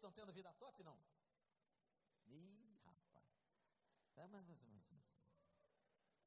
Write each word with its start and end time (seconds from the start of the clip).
Estão 0.00 0.12
tendo 0.12 0.32
vida 0.32 0.50
top, 0.54 0.82
não? 0.82 0.98
Ih, 2.26 2.80
rapaz. 2.86 3.28
Ah, 4.16 4.28
mas, 4.28 4.46
mas, 4.46 4.58
mas, 4.62 5.04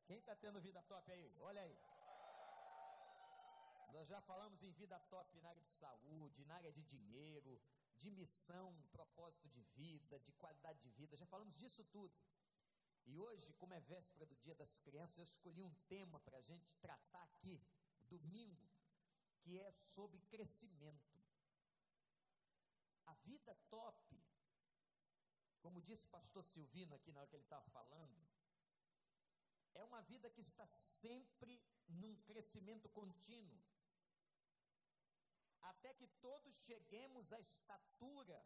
Quem 0.05 0.19
está 0.19 0.35
tendo 0.35 0.61
vida 0.61 0.83
top 0.83 1.11
aí? 1.11 1.35
Olha 1.39 1.59
aí. 1.59 1.75
Nós 3.91 4.07
já 4.07 4.21
falamos 4.21 4.61
em 4.61 4.69
vida 4.73 4.99
top 5.09 5.41
na 5.41 5.49
área 5.49 5.63
de 5.63 5.71
saúde, 5.71 6.45
na 6.45 6.53
área 6.53 6.71
de 6.71 6.83
dinheiro, 6.83 7.59
de 7.95 8.11
missão, 8.11 8.79
propósito 8.91 9.49
de 9.49 9.63
vida, 9.63 10.19
de 10.19 10.31
qualidade 10.33 10.79
de 10.79 10.91
vida, 10.91 11.17
já 11.17 11.25
falamos 11.25 11.55
disso 11.55 11.83
tudo. 11.85 12.15
E 13.05 13.17
hoje, 13.17 13.53
como 13.53 13.73
é 13.73 13.79
véspera 13.79 14.27
do 14.27 14.35
Dia 14.35 14.53
das 14.53 14.77
Crianças, 14.77 15.17
eu 15.17 15.23
escolhi 15.23 15.63
um 15.63 15.73
tema 15.87 16.19
para 16.19 16.37
a 16.37 16.41
gente 16.41 16.75
tratar 16.75 17.23
aqui, 17.23 17.59
domingo, 18.01 18.69
que 19.39 19.59
é 19.59 19.71
sobre 19.71 20.21
crescimento. 20.29 21.12
A 23.13 23.15
vida 23.29 23.53
top, 23.69 24.05
como 25.63 25.81
disse 25.87 26.05
o 26.05 26.13
pastor 26.17 26.43
Silvino 26.43 26.95
aqui 26.95 27.11
na 27.11 27.19
hora 27.19 27.29
que 27.29 27.35
ele 27.35 27.43
estava 27.43 27.65
falando, 27.77 28.21
é 29.75 29.83
uma 29.83 30.01
vida 30.01 30.31
que 30.35 30.41
está 30.41 30.65
sempre 31.01 31.53
num 31.87 32.15
crescimento 32.29 32.89
contínuo, 32.89 33.63
até 35.61 35.93
que 35.93 36.07
todos 36.27 36.55
cheguemos 36.65 37.31
à 37.31 37.39
estatura 37.39 38.39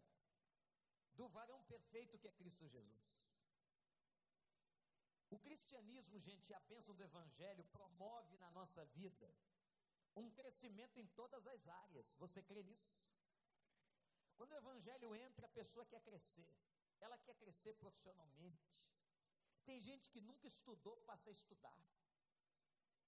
do 1.16 1.28
varão 1.30 1.64
perfeito 1.64 2.20
que 2.20 2.28
é 2.28 2.34
Cristo 2.34 2.68
Jesus. 2.68 3.08
O 5.30 5.40
cristianismo, 5.40 6.20
gente, 6.20 6.54
a 6.54 6.60
bênção 6.72 6.94
do 6.96 7.04
evangelho 7.04 7.64
promove 7.78 8.38
na 8.38 8.52
nossa 8.52 8.86
vida 9.00 9.34
um 10.16 10.30
crescimento 10.32 10.98
em 10.98 11.08
todas 11.20 11.46
as 11.48 11.68
áreas. 11.68 12.16
Você 12.16 12.42
crê 12.44 12.64
nisso? 12.64 13.07
Quando 14.38 14.52
o 14.52 14.58
evangelho 14.58 15.16
entra, 15.16 15.48
a 15.48 15.58
pessoa 15.60 15.86
quer 15.86 16.02
crescer. 16.02 16.48
Ela 17.00 17.18
quer 17.18 17.36
crescer 17.36 17.74
profissionalmente. 17.76 18.88
Tem 19.66 19.82
gente 19.82 20.10
que 20.12 20.22
nunca 20.22 20.48
estudou, 20.48 20.96
passa 20.98 21.30
a 21.30 21.32
estudar. 21.32 21.78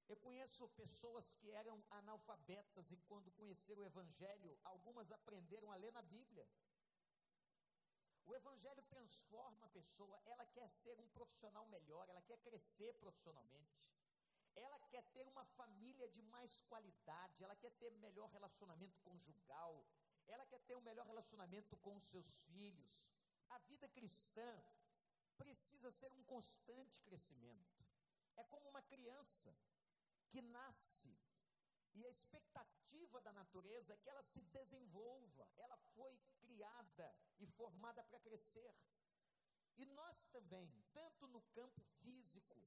Eu 0.09 0.17
conheço 0.17 0.67
pessoas 0.69 1.35
que 1.35 1.51
eram 1.51 1.81
analfabetas 1.91 2.91
e 2.91 2.97
quando 3.07 3.31
conheceram 3.31 3.83
o 3.83 3.85
Evangelho, 3.85 4.57
algumas 4.63 5.11
aprenderam 5.11 5.71
a 5.71 5.75
ler 5.75 5.93
na 5.93 6.01
Bíblia. 6.01 6.47
O 8.25 8.35
Evangelho 8.35 8.81
transforma 8.89 9.67
a 9.67 9.69
pessoa, 9.69 10.19
ela 10.25 10.45
quer 10.47 10.67
ser 10.69 10.99
um 10.99 11.07
profissional 11.09 11.65
melhor, 11.67 12.09
ela 12.09 12.23
quer 12.23 12.37
crescer 12.39 12.93
profissionalmente, 12.95 13.91
ela 14.55 14.79
quer 14.91 15.03
ter 15.13 15.27
uma 15.27 15.45
família 15.45 16.07
de 16.07 16.21
mais 16.23 16.57
qualidade, 16.69 17.43
ela 17.43 17.55
quer 17.55 17.71
ter 17.73 17.91
melhor 17.97 18.29
relacionamento 18.29 18.99
conjugal, 18.99 19.85
ela 20.33 20.45
quer 20.45 20.59
ter 20.61 20.75
um 20.75 20.81
melhor 20.81 21.05
relacionamento 21.05 21.77
com 21.77 21.95
os 21.95 22.05
seus 22.05 22.43
filhos. 22.43 23.07
A 23.49 23.57
vida 23.59 23.87
cristã 23.89 24.51
precisa 25.37 25.91
ser 25.91 26.11
um 26.13 26.23
constante 26.23 27.01
crescimento. 27.01 27.85
É 28.35 28.43
como 28.43 28.69
uma 28.69 28.81
criança 28.81 29.55
que 30.29 30.41
nasce. 30.41 31.17
E 31.93 32.05
a 32.05 32.09
expectativa 32.09 33.19
da 33.21 33.31
natureza 33.33 33.93
é 33.93 33.97
que 33.97 34.09
ela 34.09 34.23
se 34.23 34.43
desenvolva, 34.43 35.49
ela 35.57 35.77
foi 35.95 36.17
criada 36.39 37.15
e 37.39 37.47
formada 37.47 38.03
para 38.03 38.19
crescer. 38.19 38.73
E 39.77 39.85
nós 39.85 40.23
também, 40.27 40.71
tanto 40.93 41.27
no 41.27 41.41
campo 41.57 41.81
físico, 42.01 42.61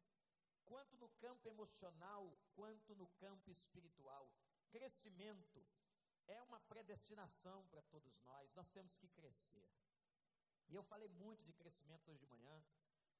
quanto 0.64 0.96
no 0.96 1.08
campo 1.24 1.48
emocional, 1.48 2.36
quanto 2.54 2.96
no 2.96 3.06
campo 3.24 3.50
espiritual, 3.50 4.32
crescimento 4.70 5.64
é 6.26 6.42
uma 6.42 6.60
predestinação 6.60 7.66
para 7.66 7.82
todos 7.82 8.20
nós, 8.20 8.52
nós 8.54 8.70
temos 8.70 8.96
que 8.98 9.08
crescer. 9.08 9.68
E 10.68 10.74
eu 10.74 10.82
falei 10.82 11.08
muito 11.08 11.44
de 11.44 11.52
crescimento 11.52 12.10
hoje 12.10 12.20
de 12.20 12.26
manhã, 12.26 12.62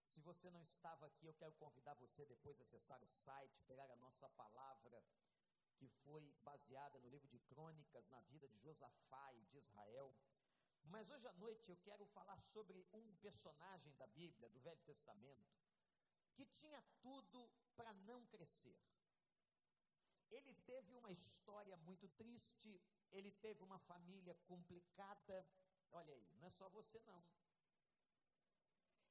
se 0.06 0.20
você 0.20 0.50
não 0.50 0.60
estava 0.60 1.06
aqui, 1.06 1.26
eu 1.26 1.34
quero 1.34 1.54
convidar 1.54 1.94
você 1.94 2.26
depois 2.26 2.58
a 2.60 2.62
acessar 2.62 3.02
o 3.02 3.06
site, 3.06 3.62
pegar 3.62 3.90
a 3.90 3.96
nossa 3.96 4.28
palavra, 4.30 5.02
que 5.76 5.88
foi 5.88 6.34
baseada 6.42 6.98
no 7.00 7.08
livro 7.08 7.28
de 7.28 7.38
crônicas, 7.40 8.08
na 8.08 8.20
vida 8.20 8.46
de 8.48 8.58
Josafá 8.58 9.32
e 9.34 9.44
de 9.46 9.58
Israel. 9.58 10.14
Mas 10.84 11.08
hoje 11.10 11.26
à 11.26 11.32
noite 11.34 11.70
eu 11.70 11.76
quero 11.78 12.04
falar 12.06 12.40
sobre 12.40 12.86
um 12.92 13.14
personagem 13.16 13.94
da 13.96 14.06
Bíblia, 14.08 14.48
do 14.50 14.60
Velho 14.60 14.80
Testamento, 14.82 15.56
que 16.34 16.44
tinha 16.46 16.82
tudo 17.00 17.50
para 17.74 17.92
não 17.94 18.24
crescer. 18.26 18.76
Ele 20.38 20.54
teve 20.70 20.94
uma 20.94 21.12
história 21.12 21.76
muito 21.88 22.08
triste, 22.20 22.80
ele 23.10 23.30
teve 23.30 23.62
uma 23.62 23.78
família 23.78 24.34
complicada. 24.46 25.46
Olha 25.90 26.14
aí, 26.14 26.26
não 26.32 26.46
é 26.46 26.50
só 26.50 26.68
você 26.70 26.98
não. 27.00 27.22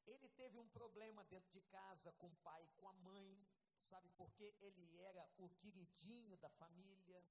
Ele 0.07 0.27
teve 0.29 0.57
um 0.57 0.67
problema 0.69 1.23
dentro 1.25 1.51
de 1.51 1.61
casa 1.61 2.11
com 2.13 2.27
o 2.27 2.35
pai 2.37 2.63
e 2.65 2.71
com 2.77 2.87
a 2.87 2.93
mãe, 2.93 3.47
sabe 3.79 4.09
por 4.17 4.31
quê? 4.33 4.55
Ele 4.59 4.97
era 4.97 5.29
o 5.37 5.47
queridinho 5.49 6.35
da 6.37 6.49
família. 6.49 7.23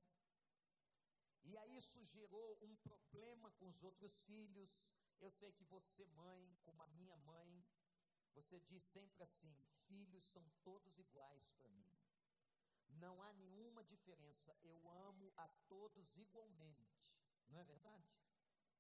E 1.43 1.57
aí 1.57 1.77
isso 1.77 2.05
gerou 2.05 2.59
um 2.63 2.77
problema 2.77 3.51
com 3.53 3.69
os 3.69 3.83
outros 3.83 4.21
filhos. 4.21 4.93
Eu 5.21 5.31
sei 5.31 5.53
que 5.53 5.65
você, 5.65 6.07
mãe, 6.07 6.57
como 6.63 6.83
a 6.83 6.89
minha 6.89 7.17
mãe, 7.19 7.65
você 8.35 8.61
diz 8.61 8.85
sempre 8.85 9.23
assim: 9.23 9.53
filhos 9.89 10.25
são 10.27 10.49
todos 10.63 10.99
iguais 10.99 11.51
para 11.53 11.69
mim. 11.71 12.00
Não 12.91 13.23
há 13.23 13.33
nenhuma 13.33 13.85
diferença. 13.85 14.57
Eu 14.63 14.89
amo 14.89 15.33
a 15.37 15.49
todos 15.69 16.15
igualmente. 16.17 17.01
Não 17.49 17.59
é 17.59 17.65
verdade? 17.65 18.09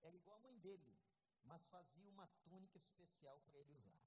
Era 0.02 0.16
igual 0.16 0.36
a 0.36 0.40
mãe 0.40 0.58
dele 0.58 0.98
mas 1.44 1.66
fazia 1.66 2.08
uma 2.08 2.26
túnica 2.44 2.76
especial 2.78 3.40
para 3.40 3.58
ele 3.58 3.72
usar. 3.72 4.00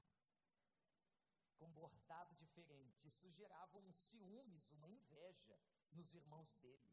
Com 1.58 1.72
bordado 1.72 2.36
diferente. 2.36 3.08
Isso 3.08 3.30
gerava 3.32 3.78
um 3.78 3.92
ciúmes, 3.92 4.72
uma 4.72 4.90
inveja 4.90 5.60
nos 5.92 6.14
irmãos 6.14 6.54
dele. 6.56 6.92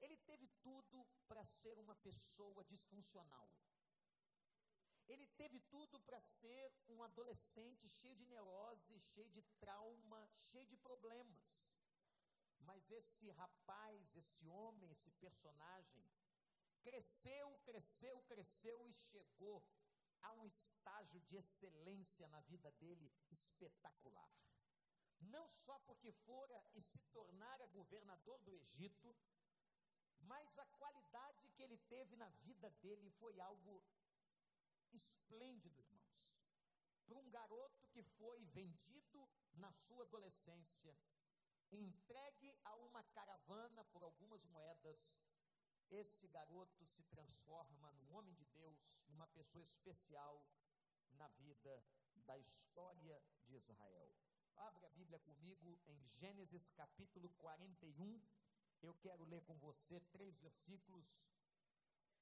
Ele 0.00 0.16
teve 0.18 0.48
tudo 0.62 1.06
para 1.28 1.44
ser 1.44 1.78
uma 1.78 1.94
pessoa 1.96 2.64
disfuncional. 2.64 3.48
Ele 5.06 5.26
teve 5.28 5.60
tudo 5.60 6.00
para 6.00 6.20
ser 6.20 6.74
um 6.88 7.02
adolescente 7.02 7.86
cheio 7.88 8.16
de 8.16 8.26
neurose, 8.26 9.00
cheio 9.00 9.30
de 9.30 9.42
trauma, 9.60 10.28
cheio 10.34 10.66
de 10.66 10.76
problemas. 10.78 11.74
Mas 12.64 12.90
esse 12.90 13.30
rapaz, 13.30 14.16
esse 14.16 14.48
homem, 14.48 14.90
esse 14.90 15.10
personagem, 15.12 16.04
Cresceu, 16.84 17.58
cresceu, 17.64 18.20
cresceu 18.28 18.86
e 18.86 18.92
chegou 18.92 19.64
a 20.20 20.32
um 20.32 20.44
estágio 20.44 21.18
de 21.22 21.38
excelência 21.38 22.28
na 22.28 22.40
vida 22.42 22.70
dele 22.72 23.10
espetacular. 23.30 24.30
Não 25.18 25.48
só 25.48 25.78
porque 25.86 26.12
fora 26.12 26.62
e 26.74 26.82
se 26.82 26.98
tornara 27.10 27.66
governador 27.68 28.38
do 28.40 28.52
Egito, 28.52 29.16
mas 30.20 30.58
a 30.58 30.66
qualidade 30.66 31.48
que 31.54 31.62
ele 31.62 31.78
teve 31.88 32.16
na 32.16 32.28
vida 32.46 32.68
dele 32.82 33.10
foi 33.12 33.40
algo 33.40 33.82
esplêndido, 34.92 35.80
irmãos. 35.80 36.22
Para 37.06 37.18
um 37.18 37.30
garoto 37.30 37.86
que 37.88 38.02
foi 38.02 38.44
vendido 38.44 39.26
na 39.54 39.72
sua 39.72 40.04
adolescência, 40.04 40.94
entregue 41.72 42.56
a 42.64 42.74
uma 42.76 43.02
caravana 43.04 43.84
por 43.84 44.02
algumas 44.02 44.44
moedas, 44.46 45.22
esse 45.90 46.26
garoto 46.28 46.84
se 46.86 47.02
transforma 47.04 47.92
num 47.92 48.14
homem 48.14 48.34
de 48.34 48.44
Deus, 48.46 48.78
numa 49.08 49.26
pessoa 49.28 49.62
especial 49.62 50.46
na 51.12 51.28
vida 51.28 51.84
da 52.26 52.38
história 52.38 53.22
de 53.44 53.54
Israel. 53.54 54.14
Abre 54.56 54.86
a 54.86 54.90
Bíblia 54.90 55.18
comigo 55.20 55.78
em 55.86 56.06
Gênesis 56.06 56.70
capítulo 56.70 57.28
41. 57.38 58.20
Eu 58.82 58.94
quero 58.94 59.24
ler 59.24 59.42
com 59.42 59.58
você 59.58 60.00
três 60.12 60.38
versículos. 60.38 61.06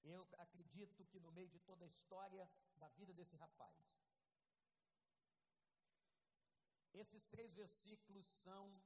Eu 0.02 0.28
acredito 0.38 1.04
que 1.06 1.20
no 1.20 1.30
meio 1.30 1.48
de 1.48 1.60
toda 1.60 1.84
a 1.84 1.88
história 1.88 2.50
da 2.76 2.88
vida 2.88 3.12
desse 3.12 3.36
rapaz, 3.36 4.00
esses 6.92 7.26
três 7.26 7.54
versículos 7.54 8.26
são 8.26 8.82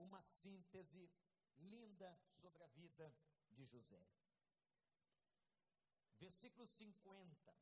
uma 0.00 0.22
síntese 0.22 1.10
linda 1.58 2.10
sobre 2.40 2.62
a 2.62 2.68
vida 2.68 3.14
de 3.50 3.64
José. 3.64 4.04
Versículo 6.18 6.66
50. 6.66 7.54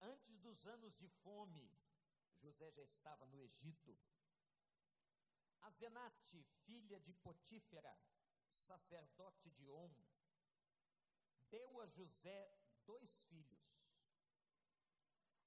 Antes 0.00 0.38
dos 0.40 0.66
anos 0.66 0.94
de 0.96 1.08
fome, 1.08 1.70
José 2.40 2.70
já 2.72 2.82
estava 2.82 3.26
no 3.26 3.40
Egito. 3.40 3.96
Azenate, 5.60 6.42
filha 6.64 6.98
de 7.00 7.14
Potífera, 7.14 7.96
sacerdote 8.50 9.48
de 9.50 9.70
On, 9.70 9.94
deu 11.50 11.80
a 11.80 11.86
José 11.86 12.58
dois 12.84 13.22
filhos. 13.24 13.62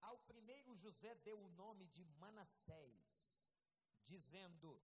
Ao 0.02 0.18
primeiro, 0.20 0.76
José 0.76 1.16
deu 1.16 1.40
o 1.40 1.50
nome 1.50 1.88
de 1.88 2.06
Manassés, 2.06 3.36
dizendo: 4.06 4.82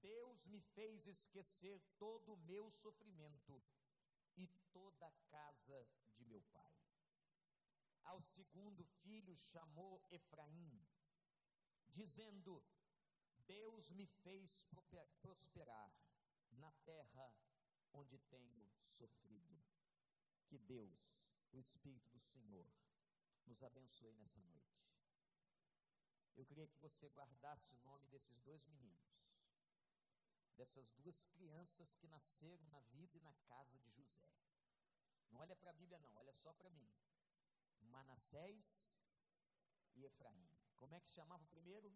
Deus 0.00 0.44
me 0.46 0.60
fez 0.60 1.06
esquecer 1.06 1.80
todo 1.98 2.34
o 2.34 2.36
meu 2.38 2.70
sofrimento 2.70 3.62
e 4.36 4.46
toda 4.72 5.06
a 5.06 5.12
casa 5.30 5.88
de 6.16 6.24
meu 6.24 6.42
pai. 6.52 6.76
ao 8.06 8.22
segundo 8.22 8.84
filho 9.02 9.34
chamou 9.36 10.02
Efraim, 10.10 10.86
dizendo: 11.88 12.64
Deus 13.46 13.90
me 13.90 14.06
fez 14.06 14.64
prosperar 15.20 15.92
na 16.52 16.70
terra 16.84 17.34
onde 17.92 18.18
tenho 18.18 18.70
sofrido. 18.98 19.60
Que 20.46 20.58
Deus, 20.58 21.28
o 21.52 21.58
Espírito 21.58 22.08
do 22.12 22.20
Senhor, 22.20 22.66
nos 23.46 23.62
abençoe 23.62 24.14
nessa 24.14 24.40
noite. 24.42 24.86
Eu 26.36 26.46
queria 26.46 26.68
que 26.68 26.78
você 26.78 27.08
guardasse 27.08 27.72
o 27.72 27.78
nome 27.78 28.06
desses 28.08 28.38
dois 28.42 28.64
meninos, 28.66 29.25
dessas 30.56 30.90
duas 30.92 31.26
crianças 31.26 31.94
que 31.94 32.06
nasceram 32.08 32.66
na 32.68 32.80
vida 32.80 33.16
e 33.16 33.20
na 33.20 33.34
casa 33.46 33.78
de 33.78 33.90
José. 33.90 34.28
Não 35.30 35.40
olha 35.40 35.56
para 35.56 35.70
a 35.70 35.74
Bíblia, 35.74 35.98
não, 35.98 36.14
olha 36.16 36.32
só 36.32 36.52
para 36.52 36.70
mim. 36.70 36.90
Manassés 37.80 38.90
e 39.94 40.04
Efraim. 40.04 40.48
Como 40.76 40.94
é 40.94 41.00
que 41.00 41.10
chamava 41.10 41.42
o 41.42 41.48
primeiro? 41.48 41.92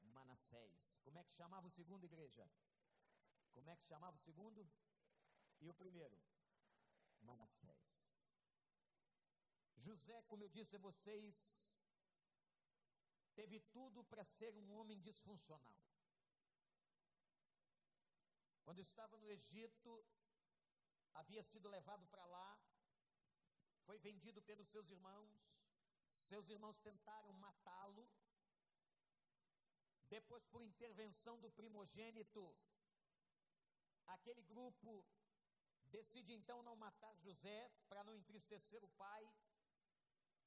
Manassés. 0.00 0.98
Como 1.02 1.18
é 1.18 1.24
que 1.24 1.32
chamava 1.32 1.66
o 1.66 1.70
segundo, 1.70 2.04
igreja? 2.04 2.48
Como 3.52 3.70
é 3.70 3.76
que 3.76 3.84
chamava 3.84 4.16
o 4.16 4.20
segundo? 4.20 4.68
E 5.60 5.68
o 5.68 5.74
primeiro? 5.74 6.18
Manassés. 7.20 7.86
José, 9.76 10.22
como 10.22 10.42
eu 10.42 10.48
disse 10.48 10.76
a 10.76 10.78
vocês, 10.78 11.34
teve 13.34 13.60
tudo 13.76 14.04
para 14.04 14.24
ser 14.24 14.54
um 14.56 14.72
homem 14.72 15.00
disfuncional. 15.00 15.85
Quando 18.66 18.80
estava 18.80 19.16
no 19.22 19.28
Egito, 19.30 19.90
havia 21.14 21.42
sido 21.50 21.68
levado 21.68 22.04
para 22.12 22.24
lá, 22.26 22.48
foi 23.84 23.96
vendido 24.06 24.42
pelos 24.42 24.68
seus 24.68 24.88
irmãos, 24.90 25.34
seus 26.30 26.48
irmãos 26.54 26.80
tentaram 26.80 27.32
matá-lo. 27.34 28.04
Depois, 30.08 30.44
por 30.46 30.62
intervenção 30.62 31.38
do 31.44 31.50
primogênito, 31.52 32.42
aquele 34.14 34.42
grupo 34.42 35.06
decide 35.84 36.32
então 36.32 36.60
não 36.64 36.74
matar 36.74 37.14
José 37.18 37.70
para 37.88 38.02
não 38.02 38.16
entristecer 38.16 38.82
o 38.82 38.88
pai 39.04 39.24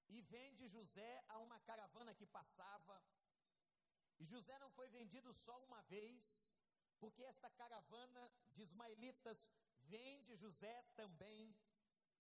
e 0.10 0.22
vende 0.24 0.68
José 0.68 1.24
a 1.30 1.38
uma 1.38 1.60
caravana 1.62 2.14
que 2.14 2.26
passava. 2.26 3.02
E 4.20 4.26
José 4.26 4.60
não 4.60 4.72
foi 4.72 4.90
vendido 4.90 5.34
só 5.34 5.58
uma 5.64 5.82
vez, 5.84 6.44
porque 7.00 7.24
esta 7.24 7.50
caravana 7.52 8.32
de 8.52 8.62
ismaelitas 8.64 9.50
vende 9.82 10.36
José 10.36 10.84
também 10.96 11.56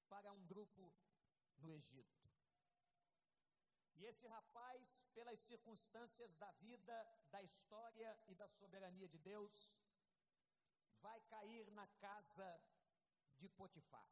para 0.07 0.31
um 0.31 0.45
grupo 0.47 0.93
no 1.57 1.71
Egito. 1.73 2.29
E 3.95 4.05
esse 4.05 4.25
rapaz, 4.27 5.03
pelas 5.13 5.39
circunstâncias 5.41 6.33
da 6.35 6.51
vida, 6.53 6.95
da 7.29 7.43
história 7.43 8.17
e 8.27 8.35
da 8.35 8.47
soberania 8.47 9.09
de 9.09 9.17
Deus, 9.17 9.69
vai 11.01 11.19
cair 11.23 11.69
na 11.71 11.85
casa 11.87 12.61
de 13.37 13.49
Potifar. 13.49 14.09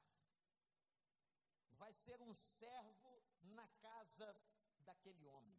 Vai 1.72 1.94
ser 1.94 2.22
um 2.22 2.34
servo 2.34 3.24
na 3.42 3.68
casa 3.80 4.36
daquele 4.80 5.26
homem. 5.28 5.58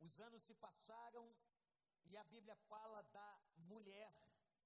Os 0.00 0.20
anos 0.20 0.42
se 0.42 0.54
passaram 0.54 1.34
e 2.06 2.16
a 2.16 2.24
Bíblia 2.24 2.56
fala 2.68 3.02
da 3.02 3.40
mulher 3.56 4.12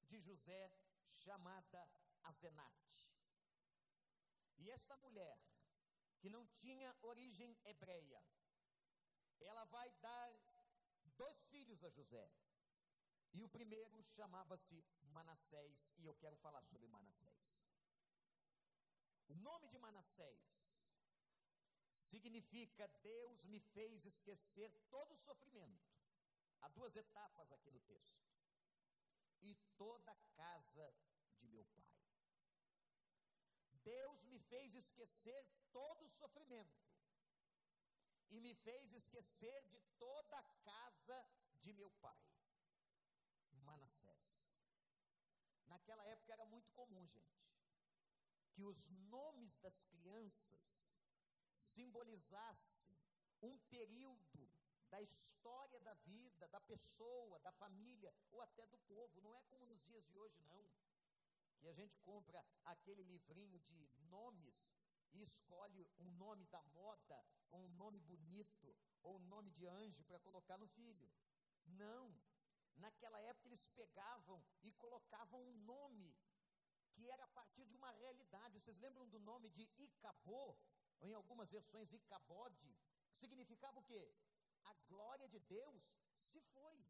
de 0.08 0.19
José 0.19 0.73
chamada 1.08 1.88
Azenate. 2.25 3.08
E 4.58 4.70
esta 4.70 4.96
mulher, 4.96 5.38
que 6.19 6.29
não 6.29 6.46
tinha 6.46 6.96
origem 7.02 7.56
hebreia, 7.64 8.23
ela 9.40 9.64
vai 9.64 9.90
dar 10.00 10.31
dois 11.17 11.43
filhos 11.44 11.85
a 11.85 11.90
José. 11.90 12.31
E 13.32 13.43
o 13.43 13.49
primeiro 13.49 14.02
chamava-se 14.02 14.85
Manassés, 15.12 15.93
e 15.99 16.06
eu 16.06 16.14
quero 16.14 16.37
falar 16.37 16.62
sobre 16.62 16.88
Manassés. 16.88 17.69
O 19.29 19.35
nome 19.35 19.69
de 19.69 19.79
Manassés 19.79 20.69
significa 21.94 22.88
Deus 23.02 23.44
me 23.44 23.61
fez 23.61 24.06
esquecer 24.06 24.73
todo 24.90 25.12
o 25.12 25.19
sofrimento. 25.19 25.97
Há 26.60 26.69
duas 26.69 26.96
etapas 26.96 27.52
aqui 27.52 27.70
no 27.70 27.81
texto. 27.81 28.19
E 29.40 29.55
toda 29.76 30.10
a 30.12 30.16
casa 30.37 30.94
de 31.38 31.49
meu 31.49 31.64
pai. 31.64 31.99
Deus 33.84 34.25
me 34.25 34.38
fez 34.38 34.75
esquecer 34.75 35.46
todo 35.72 36.05
o 36.05 36.10
sofrimento. 36.10 36.78
E 38.31 38.40
me 38.40 38.55
fez 38.55 38.93
esquecer 38.93 39.62
de 39.69 39.81
toda 39.99 40.37
a 40.38 40.43
casa 40.64 41.19
de 41.60 41.72
meu 41.72 41.90
pai. 41.93 42.22
Manassés. 43.69 44.26
Naquela 45.66 46.04
época 46.06 46.32
era 46.32 46.44
muito 46.46 46.70
comum, 46.72 47.06
gente, 47.06 47.38
que 48.52 48.64
os 48.64 48.88
nomes 49.16 49.58
das 49.58 49.84
crianças 49.84 50.88
simbolizasse 51.54 52.96
um 53.43 53.56
período 53.70 54.50
da 54.90 55.00
história 55.02 55.81
da 55.81 55.94
vida, 55.94 56.49
da 56.49 56.61
pessoa, 56.61 57.38
da 57.40 57.52
família 57.52 58.12
ou 58.31 58.40
até 58.40 58.67
do 58.67 58.79
povo. 58.79 59.20
Não 59.20 59.35
é 59.35 59.43
como 59.44 59.67
nos 59.67 59.82
dias 59.82 60.05
de 60.06 60.19
hoje, 60.19 60.43
não. 60.44 60.64
Que 61.58 61.69
a 61.69 61.73
gente 61.73 61.99
compra 61.99 62.44
aquele 62.64 63.02
livrinho 63.02 63.58
de 63.61 63.88
nomes 64.11 64.75
e 65.12 65.23
escolhe 65.23 65.90
um 65.99 66.11
nome 66.12 66.46
da 66.46 66.62
moda, 66.62 67.25
ou 67.50 67.64
um 67.64 67.68
nome 67.71 68.00
bonito, 68.00 68.76
ou 69.02 69.16
um 69.16 69.26
nome 69.26 69.50
de 69.50 69.66
anjo 69.66 70.04
para 70.04 70.21
colocar 70.21 70.59
no 70.59 70.68
filho. 70.68 71.11
Não. 71.66 72.14
Naquela 72.76 73.21
época 73.21 73.49
eles 73.49 73.66
pegavam 73.68 74.45
e 74.62 74.73
colocavam 74.73 75.42
um 75.42 75.57
nome 75.64 76.16
que 76.92 77.11
era 77.11 77.25
a 77.25 77.28
partir 77.28 77.64
de 77.64 77.75
uma 77.75 77.90
realidade. 77.90 78.61
Vocês 78.61 78.78
lembram 78.78 79.09
do 79.09 79.18
nome 79.18 79.50
de 79.50 79.68
Icabô? 79.76 80.57
ou 81.00 81.09
em 81.09 81.14
algumas 81.14 81.50
versões 81.50 81.92
Icabode, 81.92 82.76
significava 83.14 83.78
o 83.78 83.83
quê? 83.83 84.12
A 84.64 84.74
glória 84.88 85.28
de 85.28 85.40
Deus 85.40 85.90
se 86.14 86.40
foi. 86.40 86.86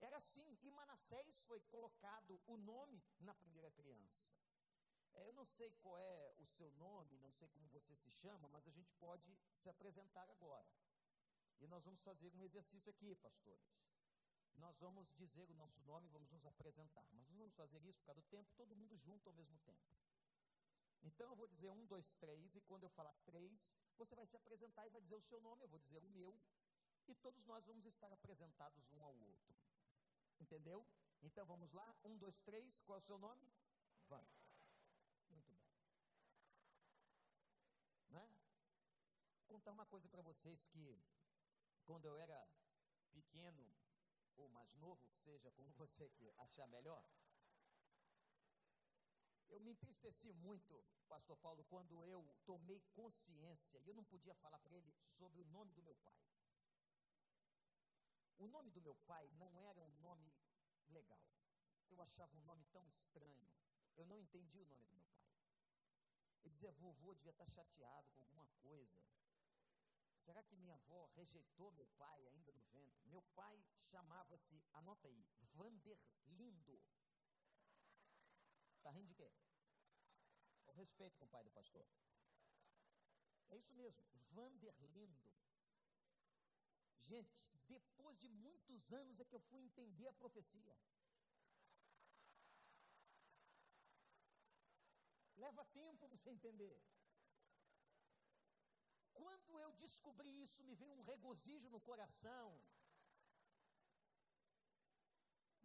Era 0.00 0.16
assim, 0.16 0.56
e 0.62 0.70
Manassés 0.70 1.42
foi 1.42 1.60
colocado 1.62 2.40
o 2.46 2.56
nome 2.56 3.02
na 3.20 3.34
primeira 3.34 3.70
criança. 3.72 4.32
É, 5.14 5.26
eu 5.26 5.32
não 5.32 5.44
sei 5.44 5.72
qual 5.82 5.98
é 5.98 6.34
o 6.38 6.46
seu 6.46 6.70
nome, 6.72 7.18
não 7.18 7.32
sei 7.32 7.48
como 7.48 7.68
você 7.68 7.94
se 7.96 8.10
chama, 8.10 8.48
mas 8.48 8.66
a 8.68 8.70
gente 8.70 8.92
pode 8.94 9.36
se 9.52 9.68
apresentar 9.68 10.28
agora. 10.30 10.68
E 11.60 11.66
nós 11.66 11.84
vamos 11.84 12.00
fazer 12.02 12.32
um 12.34 12.44
exercício 12.44 12.90
aqui, 12.90 13.14
pastores. 13.16 13.66
Nós 14.56 14.78
vamos 14.78 15.12
dizer 15.14 15.50
o 15.50 15.54
nosso 15.54 15.80
nome, 15.82 16.08
vamos 16.08 16.30
nos 16.30 16.44
apresentar. 16.46 17.06
Mas 17.12 17.28
nós 17.28 17.38
vamos 17.38 17.54
fazer 17.54 17.84
isso 17.84 17.98
por 18.00 18.06
causa 18.06 18.20
do 18.20 18.28
tempo, 18.28 18.52
todo 18.56 18.76
mundo 18.76 18.96
junto 18.96 19.28
ao 19.28 19.34
mesmo 19.34 19.58
tempo. 19.58 19.82
Então 21.02 21.30
eu 21.30 21.36
vou 21.36 21.46
dizer 21.46 21.70
um, 21.70 21.86
dois, 21.86 22.16
três, 22.16 22.54
e 22.54 22.60
quando 22.62 22.84
eu 22.84 22.90
falar 22.90 23.14
três, 23.24 23.72
você 23.96 24.14
vai 24.14 24.26
se 24.26 24.36
apresentar 24.36 24.86
e 24.86 24.90
vai 24.90 25.00
dizer 25.00 25.16
o 25.16 25.22
seu 25.22 25.40
nome, 25.40 25.62
eu 25.62 25.68
vou 25.68 25.78
dizer 25.78 26.02
o 26.02 26.08
meu, 26.10 26.38
e 27.06 27.14
todos 27.14 27.44
nós 27.46 27.64
vamos 27.66 27.86
estar 27.86 28.12
apresentados 28.12 28.90
um 28.92 29.02
ao 29.02 29.16
outro. 29.16 29.56
Entendeu? 30.40 30.86
Então 31.22 31.44
vamos 31.46 31.72
lá, 31.72 31.96
um, 32.04 32.16
dois, 32.16 32.40
três, 32.42 32.80
qual 32.82 32.98
é 32.98 33.00
o 33.00 33.04
seu 33.04 33.18
nome? 33.18 33.50
Vamos. 34.08 34.30
Muito 35.28 35.52
bem. 35.54 35.60
Né? 38.10 38.30
Contar 39.46 39.72
uma 39.72 39.86
coisa 39.86 40.08
para 40.08 40.22
vocês 40.22 40.66
que 40.68 41.02
quando 41.84 42.06
eu 42.06 42.16
era 42.16 42.48
pequeno 43.10 43.66
ou 44.36 44.48
mais 44.50 44.74
novo, 44.76 45.10
seja 45.24 45.50
como 45.52 45.72
você 45.72 46.08
que 46.10 46.30
achar 46.38 46.66
melhor, 46.68 47.04
eu 49.48 49.60
me 49.60 49.72
entristeci 49.72 50.32
muito, 50.32 50.84
Pastor 51.08 51.36
Paulo, 51.38 51.64
quando 51.64 52.04
eu 52.04 52.26
tomei 52.44 52.80
consciência, 52.94 53.78
e 53.80 53.88
eu 53.88 53.94
não 53.94 54.04
podia 54.04 54.34
falar 54.36 54.58
para 54.58 54.76
ele 54.76 54.92
sobre 55.16 55.40
o 55.40 55.44
nome 55.46 55.72
do 55.72 55.82
meu 55.82 55.94
pai. 55.96 56.18
O 58.38 58.46
nome 58.46 58.70
do 58.70 58.80
meu 58.80 58.94
pai 59.06 59.28
não 59.32 59.58
era 59.58 59.82
um 59.82 59.90
nome 60.00 60.32
legal. 60.88 61.20
Eu 61.90 62.00
achava 62.02 62.36
um 62.36 62.42
nome 62.42 62.64
tão 62.66 62.86
estranho. 62.88 63.52
Eu 63.96 64.06
não 64.06 64.20
entendi 64.20 64.60
o 64.60 64.66
nome 64.66 64.84
do 64.86 64.96
meu 64.96 65.08
pai. 65.08 65.28
Ele 66.44 66.54
dizia, 66.54 66.70
vovô 66.72 67.14
devia 67.14 67.32
estar 67.32 67.46
chateado 67.46 68.08
com 68.12 68.22
alguma 68.22 68.46
coisa. 68.62 69.02
Será 70.24 70.42
que 70.42 70.56
minha 70.56 70.74
avó 70.74 71.06
rejeitou 71.16 71.70
meu 71.72 71.86
pai 71.96 72.26
ainda 72.28 72.52
no 72.52 72.62
ventre? 72.66 73.08
Meu 73.08 73.22
pai 73.34 73.64
chamava-se, 73.74 74.62
anota 74.72 75.08
aí, 75.08 75.24
Vanderlindo. 75.54 76.80
Está 78.88 78.96
rindo 78.98 79.08
de 79.08 79.16
quê? 79.16 79.30
O 80.64 80.72
respeito 80.72 81.18
com 81.18 81.26
o 81.26 81.28
pai 81.28 81.44
do 81.44 81.50
pastor. 81.50 81.86
É 83.50 83.56
isso 83.58 83.74
mesmo, 83.74 84.02
Vanderlindo. 84.30 85.30
Gente, 87.00 87.52
depois 87.66 88.18
de 88.18 88.30
muitos 88.30 88.90
anos 88.90 89.20
é 89.20 89.26
que 89.26 89.34
eu 89.34 89.40
fui 89.40 89.60
entender 89.60 90.08
a 90.08 90.14
profecia. 90.14 90.74
Leva 95.36 95.66
tempo 95.66 96.08
você 96.08 96.30
entender. 96.30 96.82
Quando 99.12 99.60
eu 99.60 99.70
descobri 99.72 100.30
isso, 100.44 100.62
me 100.62 100.74
veio 100.74 100.94
um 100.94 101.02
regozijo 101.02 101.68
no 101.68 101.80
coração. 101.82 102.58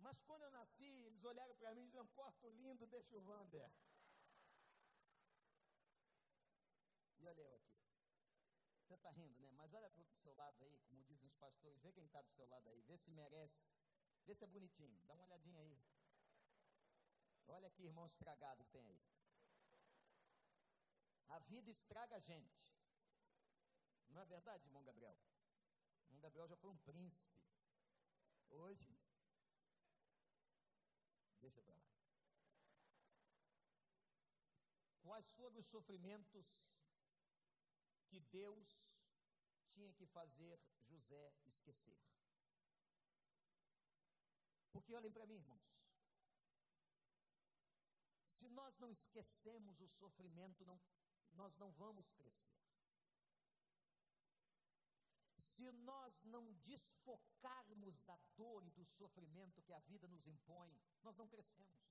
Mas 0.03 0.19
quando 0.27 0.43
eu 0.43 0.51
nasci, 0.51 0.91
eles 1.07 1.23
olharam 1.23 1.55
para 1.55 1.73
mim 1.73 1.83
e 1.83 1.85
disseram: 1.85 2.07
Corto 2.07 2.49
lindo, 2.49 2.85
deixa 2.87 3.15
o 3.15 3.25
Wander. 3.25 3.71
E 7.19 7.25
olha 7.25 7.41
eu 7.41 7.55
aqui. 7.55 7.77
Você 8.81 8.95
está 8.95 9.11
rindo, 9.11 9.39
né? 9.39 9.49
Mas 9.51 9.73
olha 9.73 9.89
para 9.89 10.01
o 10.01 10.05
seu 10.23 10.33
lado 10.35 10.61
aí, 10.61 10.77
como 10.89 11.05
dizem 11.05 11.25
os 11.25 11.35
pastores, 11.35 11.81
vê 11.81 11.93
quem 11.93 12.03
está 12.03 12.21
do 12.21 12.29
seu 12.31 12.45
lado 12.47 12.67
aí, 12.67 12.81
vê 12.81 12.97
se 12.97 13.11
merece, 13.11 13.63
vê 14.25 14.35
se 14.35 14.43
é 14.43 14.47
bonitinho, 14.47 15.01
dá 15.05 15.13
uma 15.13 15.23
olhadinha 15.23 15.61
aí. 15.61 15.81
Olha 17.47 17.71
que 17.71 17.83
irmão 17.83 18.05
estragado 18.05 18.65
que 18.65 18.71
tem 18.71 18.85
aí. 18.85 19.01
A 21.29 21.39
vida 21.39 21.71
estraga 21.71 22.17
a 22.17 22.19
gente. 22.19 22.69
Não 24.09 24.21
é 24.21 24.25
verdade, 24.25 24.67
irmão 24.67 24.83
Gabriel? 24.83 25.17
Irmão 26.07 26.19
Gabriel 26.19 26.47
já 26.49 26.57
foi 26.57 26.69
um 26.69 26.77
príncipe. 26.77 27.41
Hoje, 28.49 28.99
deixa 31.43 31.61
para 31.61 31.75
lá. 31.75 31.87
Quais 35.01 35.29
foram 35.31 35.57
os 35.59 35.67
sofrimentos 35.67 36.47
que 38.07 38.19
Deus 38.19 38.69
tinha 39.73 39.91
que 39.93 40.05
fazer 40.05 40.59
José 40.89 41.33
esquecer? 41.45 41.99
Porque 44.71 44.95
olhem 44.95 45.11
para 45.11 45.27
mim, 45.27 45.35
irmãos. 45.35 45.67
Se 48.25 48.47
nós 48.49 48.79
não 48.79 48.89
esquecemos 48.89 49.81
o 49.81 49.87
sofrimento, 49.87 50.65
não, 50.65 50.79
nós 51.33 51.55
não 51.57 51.71
vamos 51.71 52.13
crescer. 52.13 52.72
Se 55.63 55.71
nós 55.71 56.21
não 56.25 56.51
desfocarmos 56.55 57.97
da 58.01 58.17
dor 58.35 58.65
e 58.65 58.71
do 58.71 58.83
sofrimento 58.83 59.61
que 59.61 59.71
a 59.71 59.79
vida 59.79 60.09
nos 60.09 60.27
impõe, 60.27 60.77
nós 61.01 61.15
não 61.15 61.25
crescemos. 61.25 61.81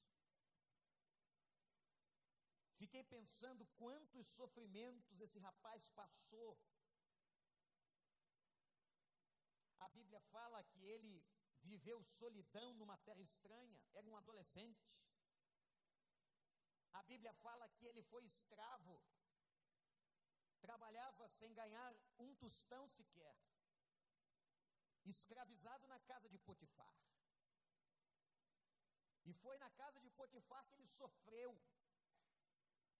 Fiquei 2.77 3.03
pensando 3.03 3.65
quantos 3.79 4.27
sofrimentos 4.27 5.19
esse 5.19 5.39
rapaz 5.39 5.89
passou. 6.01 6.59
A 9.79 9.89
Bíblia 9.89 10.21
fala 10.21 10.63
que 10.65 10.85
ele 10.85 11.25
viveu 11.63 12.05
solidão 12.05 12.75
numa 12.75 12.99
terra 12.99 13.23
estranha, 13.23 13.83
era 13.95 14.07
um 14.07 14.19
adolescente. 14.19 14.87
A 16.93 17.03
Bíblia 17.05 17.33
fala 17.47 17.67
que 17.71 17.87
ele 17.87 18.03
foi 18.03 18.23
escravo, 18.27 19.01
trabalhava 20.61 21.27
sem 21.31 21.55
ganhar 21.55 21.97
um 22.19 22.35
tostão 22.35 22.87
sequer, 22.87 23.35
escravizado 25.05 25.87
na 25.87 25.99
casa 26.01 26.29
de 26.29 26.39
Potifar. 26.39 26.95
E 29.25 29.33
foi 29.35 29.57
na 29.59 29.71
casa 29.71 30.01
de 30.01 30.11
Potifar 30.11 30.65
que 30.67 30.75
ele 30.75 30.87
sofreu 30.87 31.57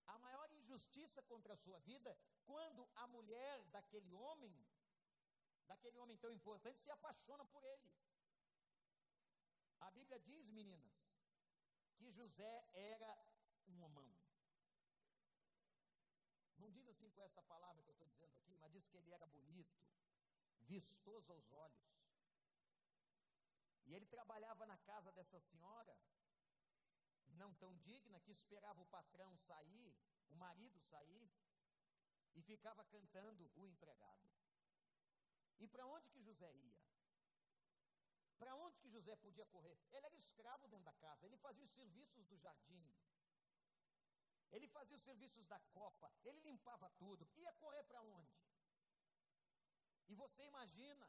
a 0.07 0.19
maior 0.19 0.51
injustiça 0.51 1.23
contra 1.23 1.55
a 1.55 1.57
sua 1.57 1.79
vida 1.81 2.17
quando 2.45 2.89
a 2.97 3.07
mulher 3.07 3.63
daquele 3.71 4.13
homem, 4.13 4.55
daquele 5.67 5.99
homem 5.99 6.17
tão 6.17 6.33
importante, 6.33 6.81
se 6.81 6.91
apaixona 6.91 7.45
por 7.47 7.63
ele. 7.65 7.91
A 9.81 9.91
Bíblia 9.91 10.19
diz, 10.21 10.49
meninas, 10.51 10.93
que 11.97 12.11
José 12.11 12.69
era 12.73 13.13
um 13.69 13.83
homão. 13.83 14.09
Não 16.59 16.71
diz 16.71 16.87
assim 16.89 17.11
com 17.11 17.23
esta 17.23 17.43
palavra 17.43 17.83
que 17.83 17.91
eu 17.91 17.95
estou 17.95 18.07
dizendo 18.07 18.35
aqui, 18.37 18.57
mas 18.59 18.73
diz 18.73 18.87
que 18.87 18.97
ele 18.97 19.13
era 19.13 19.27
bonito, 19.27 19.85
vistoso 20.63 21.33
aos 21.33 21.51
olhos. 21.53 21.93
E 23.85 23.95
ele 23.95 24.07
trabalhava 24.07 24.65
na 24.67 24.79
casa 24.79 25.13
dessa 25.13 25.39
senhora, 25.41 25.99
não 27.29 27.53
tão 27.55 27.77
digna, 27.79 28.21
que 28.21 28.31
esperava 28.31 28.81
o 28.81 28.87
patrão 28.87 29.37
sair, 29.37 29.95
o 30.29 30.35
marido 30.35 30.81
sair, 30.81 31.31
e 32.35 32.43
ficava 32.43 32.85
cantando 32.85 33.51
o 33.57 33.67
empregado. 33.67 34.31
E 35.59 35.67
para 35.69 35.87
onde 35.87 36.09
que 36.11 36.23
José 36.23 36.51
ia? 36.53 36.77
Para 38.39 38.55
onde 38.57 38.79
que 38.79 38.91
José 38.91 39.15
podia 39.17 39.47
correr? 39.47 39.79
Ele 39.93 40.07
era 40.07 40.17
escravo 40.17 40.67
dentro 40.69 40.85
da 40.85 40.95
casa, 40.95 41.25
ele 41.27 41.37
fazia 41.37 41.65
os 41.65 41.71
serviços 41.71 42.27
do 42.27 42.37
jardim, 42.37 42.93
ele 44.51 44.67
fazia 44.69 44.97
os 44.97 45.03
serviços 45.03 45.47
da 45.47 45.61
copa, 45.73 46.13
ele 46.25 46.41
limpava 46.41 46.91
tudo, 46.99 47.29
ia 47.37 47.53
correr 47.55 47.85
para 47.85 48.03
onde? 48.03 48.33
E 50.13 50.15
você 50.15 50.43
imagina 50.45 51.07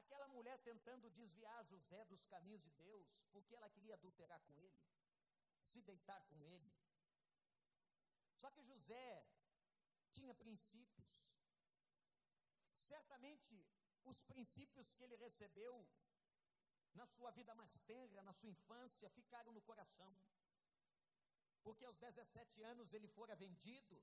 aquela 0.00 0.28
mulher 0.28 0.58
tentando 0.70 1.10
desviar 1.18 1.64
José 1.64 2.00
dos 2.10 2.24
caminhos 2.32 2.62
de 2.66 2.70
Deus, 2.72 3.08
porque 3.32 3.54
ela 3.54 3.70
queria 3.70 3.94
adulterar 3.94 4.40
com 4.46 4.54
ele, 4.64 4.82
se 5.70 5.80
deitar 5.90 6.20
com 6.28 6.42
ele. 6.42 6.70
Só 8.40 8.50
que 8.50 8.62
José 8.70 9.06
tinha 10.16 10.34
princípios. 10.34 11.08
Certamente 12.74 13.66
os 14.04 14.20
princípios 14.32 14.92
que 14.92 15.02
ele 15.04 15.16
recebeu 15.16 15.74
na 17.00 17.06
sua 17.06 17.30
vida 17.30 17.54
mais 17.54 17.80
tenra, 17.92 18.22
na 18.22 18.34
sua 18.34 18.50
infância, 18.50 19.08
ficaram 19.20 19.52
no 19.52 19.62
coração 19.62 20.12
porque 21.62 21.84
aos 21.84 21.96
17 21.96 22.62
anos 22.62 22.92
ele 22.92 23.08
fora 23.08 23.34
vendido, 23.36 24.02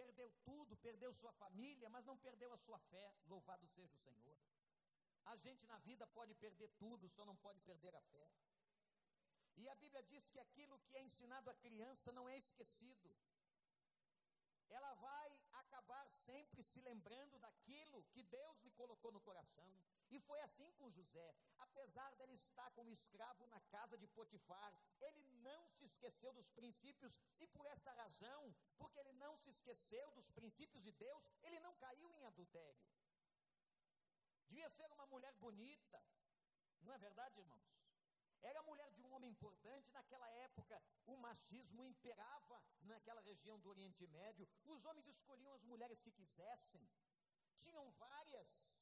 perdeu 0.00 0.28
tudo, 0.48 0.76
perdeu 0.88 1.12
sua 1.12 1.32
família, 1.32 1.88
mas 1.94 2.04
não 2.04 2.16
perdeu 2.26 2.52
a 2.52 2.58
sua 2.58 2.78
fé, 2.90 3.06
louvado 3.32 3.66
seja 3.66 3.94
o 3.94 4.02
Senhor. 4.06 4.38
A 5.32 5.36
gente 5.36 5.66
na 5.66 5.78
vida 5.88 6.06
pode 6.18 6.34
perder 6.34 6.68
tudo, 6.82 7.08
só 7.08 7.24
não 7.24 7.36
pode 7.36 7.60
perder 7.60 7.94
a 7.94 8.02
fé. 8.02 8.26
E 9.56 9.68
a 9.68 9.74
Bíblia 9.82 10.02
diz 10.02 10.30
que 10.30 10.40
aquilo 10.40 10.80
que 10.86 10.96
é 10.96 11.02
ensinado 11.02 11.48
à 11.48 11.54
criança 11.54 12.12
não 12.12 12.28
é 12.28 12.36
esquecido. 12.36 13.10
Ela 14.68 14.92
vai 14.94 15.23
sempre 16.26 16.62
se 16.62 16.80
lembrando 16.80 17.38
daquilo 17.38 18.04
que 18.12 18.22
Deus 18.22 18.60
lhe 18.62 18.70
colocou 18.72 19.10
no 19.12 19.20
coração. 19.20 19.68
E 20.10 20.20
foi 20.20 20.40
assim 20.42 20.70
com 20.72 20.90
José. 20.90 21.34
Apesar 21.58 22.14
dele 22.16 22.34
estar 22.34 22.70
como 22.72 22.92
escravo 22.92 23.46
na 23.46 23.60
casa 23.76 23.96
de 23.98 24.06
Potifar, 24.06 24.72
ele 25.00 25.22
não 25.48 25.62
se 25.70 25.84
esqueceu 25.84 26.32
dos 26.32 26.48
princípios, 26.50 27.20
e 27.40 27.46
por 27.48 27.66
esta 27.66 27.92
razão, 27.92 28.54
porque 28.78 28.98
ele 29.00 29.12
não 29.12 29.36
se 29.36 29.50
esqueceu 29.50 30.10
dos 30.12 30.28
princípios 30.30 30.82
de 30.82 30.92
Deus, 30.92 31.22
ele 31.42 31.60
não 31.60 31.74
caiu 31.76 32.12
em 32.14 32.24
adultério. 32.26 32.84
Devia 34.48 34.68
ser 34.70 34.90
uma 34.92 35.06
mulher 35.06 35.34
bonita, 35.34 36.02
não 36.82 36.92
é 36.92 36.98
verdade, 36.98 37.40
irmãos? 37.40 37.64
Era 38.50 38.62
mulher 38.62 38.90
de 38.92 39.02
um 39.02 39.12
homem 39.14 39.30
importante, 39.30 39.92
naquela 39.92 40.28
época 40.46 40.80
o 41.06 41.16
machismo 41.16 41.82
imperava 41.82 42.62
naquela 42.82 43.22
região 43.22 43.58
do 43.58 43.70
Oriente 43.70 44.06
Médio, 44.06 44.48
os 44.64 44.84
homens 44.84 45.06
escolhiam 45.08 45.52
as 45.54 45.64
mulheres 45.64 46.00
que 46.00 46.12
quisessem, 46.12 46.86
tinham 47.56 47.90
várias. 47.92 48.78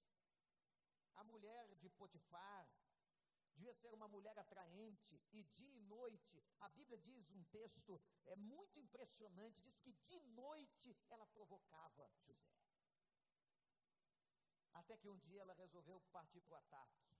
A 1.14 1.24
mulher 1.24 1.74
de 1.76 1.88
Potifar 1.90 2.68
devia 3.52 3.74
ser 3.74 3.94
uma 3.94 4.08
mulher 4.08 4.36
atraente, 4.38 5.22
e 5.32 5.44
dia 5.44 5.76
e 5.76 5.80
noite, 5.82 6.44
a 6.60 6.68
Bíblia 6.70 6.98
diz 6.98 7.30
um 7.30 7.44
texto 7.44 8.00
é 8.26 8.34
muito 8.34 8.80
impressionante, 8.80 9.62
diz 9.62 9.80
que 9.80 9.92
de 9.92 10.20
noite 10.42 10.96
ela 11.08 11.26
provocava 11.26 12.10
José. 12.26 12.58
Até 14.72 14.96
que 14.96 15.08
um 15.08 15.18
dia 15.18 15.42
ela 15.42 15.54
resolveu 15.54 16.00
partir 16.10 16.40
para 16.40 16.54
o 16.54 16.58
ataque. 16.58 17.11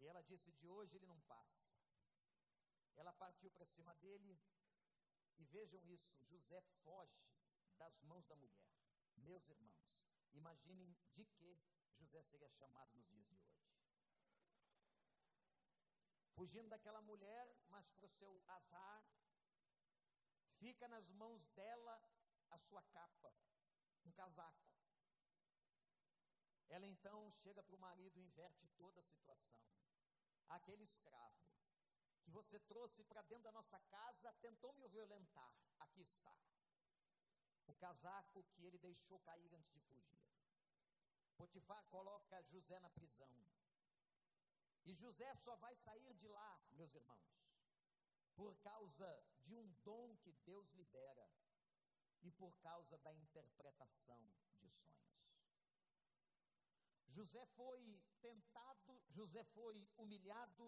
E 0.00 0.06
ela 0.06 0.22
disse: 0.22 0.50
De 0.52 0.68
hoje 0.68 0.96
ele 0.96 1.06
não 1.06 1.20
passa. 1.20 1.60
Ela 2.96 3.12
partiu 3.12 3.50
para 3.50 3.66
cima 3.66 3.94
dele, 3.96 4.38
e 5.38 5.44
vejam 5.44 5.86
isso: 5.88 6.24
José 6.24 6.60
foge 6.82 7.22
das 7.76 8.00
mãos 8.02 8.26
da 8.26 8.36
mulher. 8.36 8.66
Meus 9.16 9.46
irmãos, 9.48 10.04
imaginem 10.32 10.96
de 11.14 11.24
que 11.26 11.58
José 11.98 12.22
seria 12.22 12.48
chamado 12.50 12.92
nos 12.94 13.06
dias 13.08 13.28
de 13.28 13.36
hoje. 13.36 13.70
Fugindo 16.34 16.68
daquela 16.68 17.02
mulher, 17.02 17.54
mas 17.68 17.86
para 17.90 18.06
o 18.06 18.08
seu 18.08 18.42
azar, 18.46 19.04
fica 20.58 20.88
nas 20.88 21.10
mãos 21.10 21.46
dela 21.48 22.02
a 22.50 22.58
sua 22.58 22.82
capa, 22.84 23.34
um 24.04 24.12
casaco. 24.12 24.70
Ela 26.68 26.86
então 26.86 27.30
chega 27.32 27.62
para 27.62 27.74
o 27.74 27.78
marido 27.78 28.18
e 28.18 28.22
inverte 28.22 28.68
toda 28.78 29.00
a 29.00 29.04
situação. 29.04 29.60
Aquele 30.50 30.84
escravo 30.84 31.44
que 32.22 32.30
você 32.30 32.58
trouxe 32.60 33.02
para 33.04 33.22
dentro 33.22 33.44
da 33.44 33.52
nossa 33.52 33.78
casa 33.96 34.32
tentou 34.34 34.72
me 34.74 34.86
violentar. 34.88 35.52
Aqui 35.78 36.02
está. 36.02 36.36
O 37.66 37.74
casaco 37.74 38.44
que 38.52 38.64
ele 38.64 38.78
deixou 38.78 39.18
cair 39.20 39.54
antes 39.54 39.72
de 39.72 39.80
fugir. 39.80 40.20
Potifar 41.36 41.82
coloca 41.86 42.42
José 42.42 42.78
na 42.80 42.90
prisão. 42.90 43.32
E 44.84 44.94
José 44.94 45.34
só 45.36 45.56
vai 45.56 45.74
sair 45.76 46.14
de 46.14 46.28
lá, 46.28 46.60
meus 46.72 46.94
irmãos, 46.94 47.30
por 48.34 48.56
causa 48.58 49.08
de 49.44 49.54
um 49.54 49.66
dom 49.84 50.16
que 50.16 50.32
Deus 50.44 50.70
libera. 50.72 51.30
e 52.22 52.30
por 52.32 52.54
causa 52.58 52.98
da 52.98 53.12
interpretação 53.14 54.20
de 54.60 54.68
sonhos. 54.68 55.29
José 57.16 57.44
foi 57.58 57.80
tentado, 58.20 58.92
José 59.08 59.42
foi 59.56 59.76
humilhado, 59.96 60.66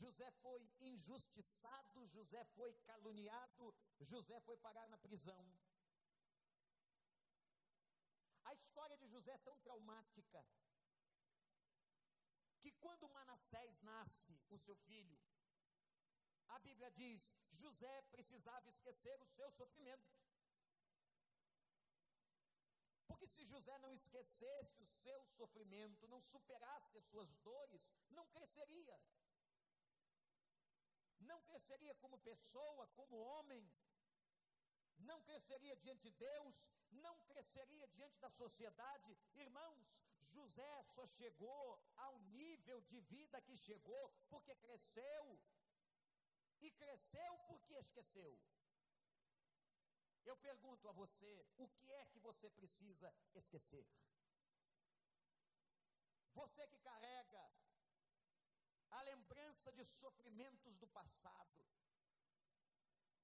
José 0.00 0.30
foi 0.42 0.62
injustiçado, 0.80 2.06
José 2.06 2.42
foi 2.56 2.72
caluniado, 2.90 3.74
José 4.00 4.38
foi 4.40 4.56
parar 4.56 4.88
na 4.88 4.98
prisão. 4.98 5.44
A 8.44 8.54
história 8.54 8.96
de 8.96 9.06
José 9.14 9.32
é 9.32 9.38
tão 9.38 9.58
traumática 9.60 10.44
que 12.60 12.70
quando 12.84 13.08
Manassés 13.08 13.80
nasce, 13.82 14.40
o 14.48 14.58
seu 14.58 14.76
filho, 14.76 15.18
a 16.48 16.58
Bíblia 16.60 16.90
diz: 16.92 17.34
José 17.50 18.02
precisava 18.02 18.68
esquecer 18.68 19.16
o 19.20 19.26
seu 19.26 19.50
sofrimento. 19.50 20.08
Porque 23.12 23.28
se 23.28 23.44
José 23.44 23.74
não 23.78 23.92
esquecesse 23.92 24.82
o 24.82 24.86
seu 24.86 25.18
sofrimento, 25.38 26.08
não 26.08 26.20
superasse 26.20 26.96
as 26.96 27.04
suas 27.04 27.30
dores, 27.48 27.92
não 28.10 28.26
cresceria. 28.28 28.98
Não 31.30 31.38
cresceria 31.42 31.94
como 31.96 32.18
pessoa, 32.30 32.86
como 32.98 33.24
homem. 33.32 33.62
Não 35.10 35.20
cresceria 35.28 35.76
diante 35.76 36.04
de 36.08 36.12
Deus, 36.12 36.56
não 37.04 37.14
cresceria 37.30 37.86
diante 37.88 38.18
da 38.18 38.30
sociedade. 38.30 39.18
Irmãos, 39.34 39.92
José 40.32 40.74
só 40.94 41.04
chegou 41.18 41.66
ao 41.96 42.18
nível 42.40 42.80
de 42.92 43.00
vida 43.14 43.42
que 43.42 43.56
chegou 43.56 44.04
porque 44.30 44.54
cresceu. 44.54 45.38
E 46.62 46.70
cresceu 46.70 47.38
porque 47.48 47.74
esqueceu. 47.74 48.32
Eu 50.24 50.36
pergunto 50.36 50.88
a 50.88 50.92
você: 50.92 51.46
o 51.56 51.68
que 51.68 51.90
é 51.92 52.04
que 52.06 52.18
você 52.18 52.48
precisa 52.50 53.12
esquecer? 53.34 53.86
Você 56.34 56.66
que 56.66 56.78
carrega 56.78 57.52
a 58.90 59.02
lembrança 59.02 59.72
de 59.72 59.84
sofrimentos 59.84 60.76
do 60.76 60.88
passado. 60.88 61.60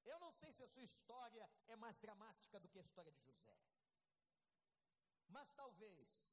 Eu 0.04 0.18
não 0.18 0.32
sei 0.32 0.52
se 0.52 0.62
a 0.62 0.68
sua 0.68 0.82
história 0.82 1.48
é 1.66 1.76
mais 1.76 1.98
dramática 1.98 2.58
do 2.58 2.68
que 2.68 2.78
a 2.78 2.82
história 2.82 3.12
de 3.12 3.22
José. 3.22 3.58
Mas 5.28 5.52
talvez 5.52 6.30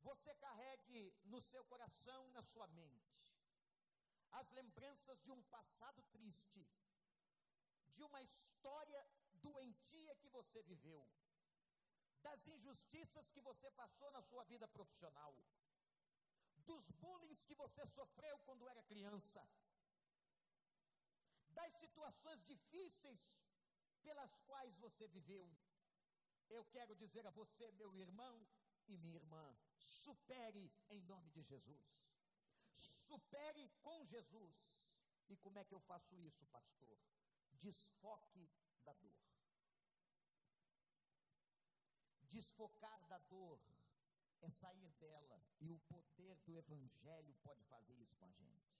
você 0.00 0.34
carregue 0.36 1.12
no 1.24 1.40
seu 1.40 1.64
coração 1.64 2.28
na 2.30 2.42
sua 2.42 2.66
mente 2.68 3.22
as 4.32 4.48
lembranças 4.50 5.20
de 5.22 5.30
um 5.30 5.42
passado 5.42 6.02
triste, 6.04 6.66
de 7.94 8.02
uma 8.02 8.22
história 8.22 9.06
doentia 9.46 10.14
que 10.16 10.28
você 10.28 10.62
viveu, 10.62 11.02
das 12.26 12.46
injustiças 12.46 13.30
que 13.30 13.40
você 13.40 13.70
passou 13.72 14.10
na 14.12 14.22
sua 14.22 14.44
vida 14.44 14.66
profissional, 14.68 15.34
dos 16.68 16.90
bullying 17.02 17.34
que 17.46 17.54
você 17.54 17.84
sofreu 17.86 18.38
quando 18.40 18.68
era 18.68 18.82
criança, 18.84 19.42
das 21.50 21.72
situações 21.74 22.42
difíceis 22.44 23.20
pelas 24.02 24.34
quais 24.46 24.76
você 24.78 25.06
viveu. 25.08 25.46
Eu 26.48 26.64
quero 26.66 26.94
dizer 26.94 27.26
a 27.26 27.30
você, 27.30 27.70
meu 27.72 27.94
irmão 27.96 28.46
e 28.86 28.96
minha 28.96 29.16
irmã, 29.16 29.56
supere 29.78 30.72
em 30.88 31.00
nome 31.02 31.30
de 31.30 31.42
Jesus. 31.42 31.86
Supere 32.74 33.68
com 33.80 34.04
Jesus. 34.04 34.78
E 35.28 35.36
como 35.36 35.58
é 35.58 35.64
que 35.64 35.74
eu 35.74 35.80
faço 35.80 36.18
isso, 36.20 36.44
pastor? 36.46 36.98
Desfoque 37.52 38.48
da 38.84 38.92
dor. 38.94 39.31
Desfocar 42.32 43.00
da 43.08 43.18
dor 43.18 43.60
é 44.40 44.50
sair 44.50 44.90
dela, 44.92 45.38
e 45.60 45.70
o 45.70 45.78
poder 45.80 46.36
do 46.46 46.56
Evangelho 46.56 47.34
pode 47.42 47.62
fazer 47.64 47.94
isso 48.00 48.16
com 48.16 48.24
a 48.24 48.30
gente. 48.30 48.72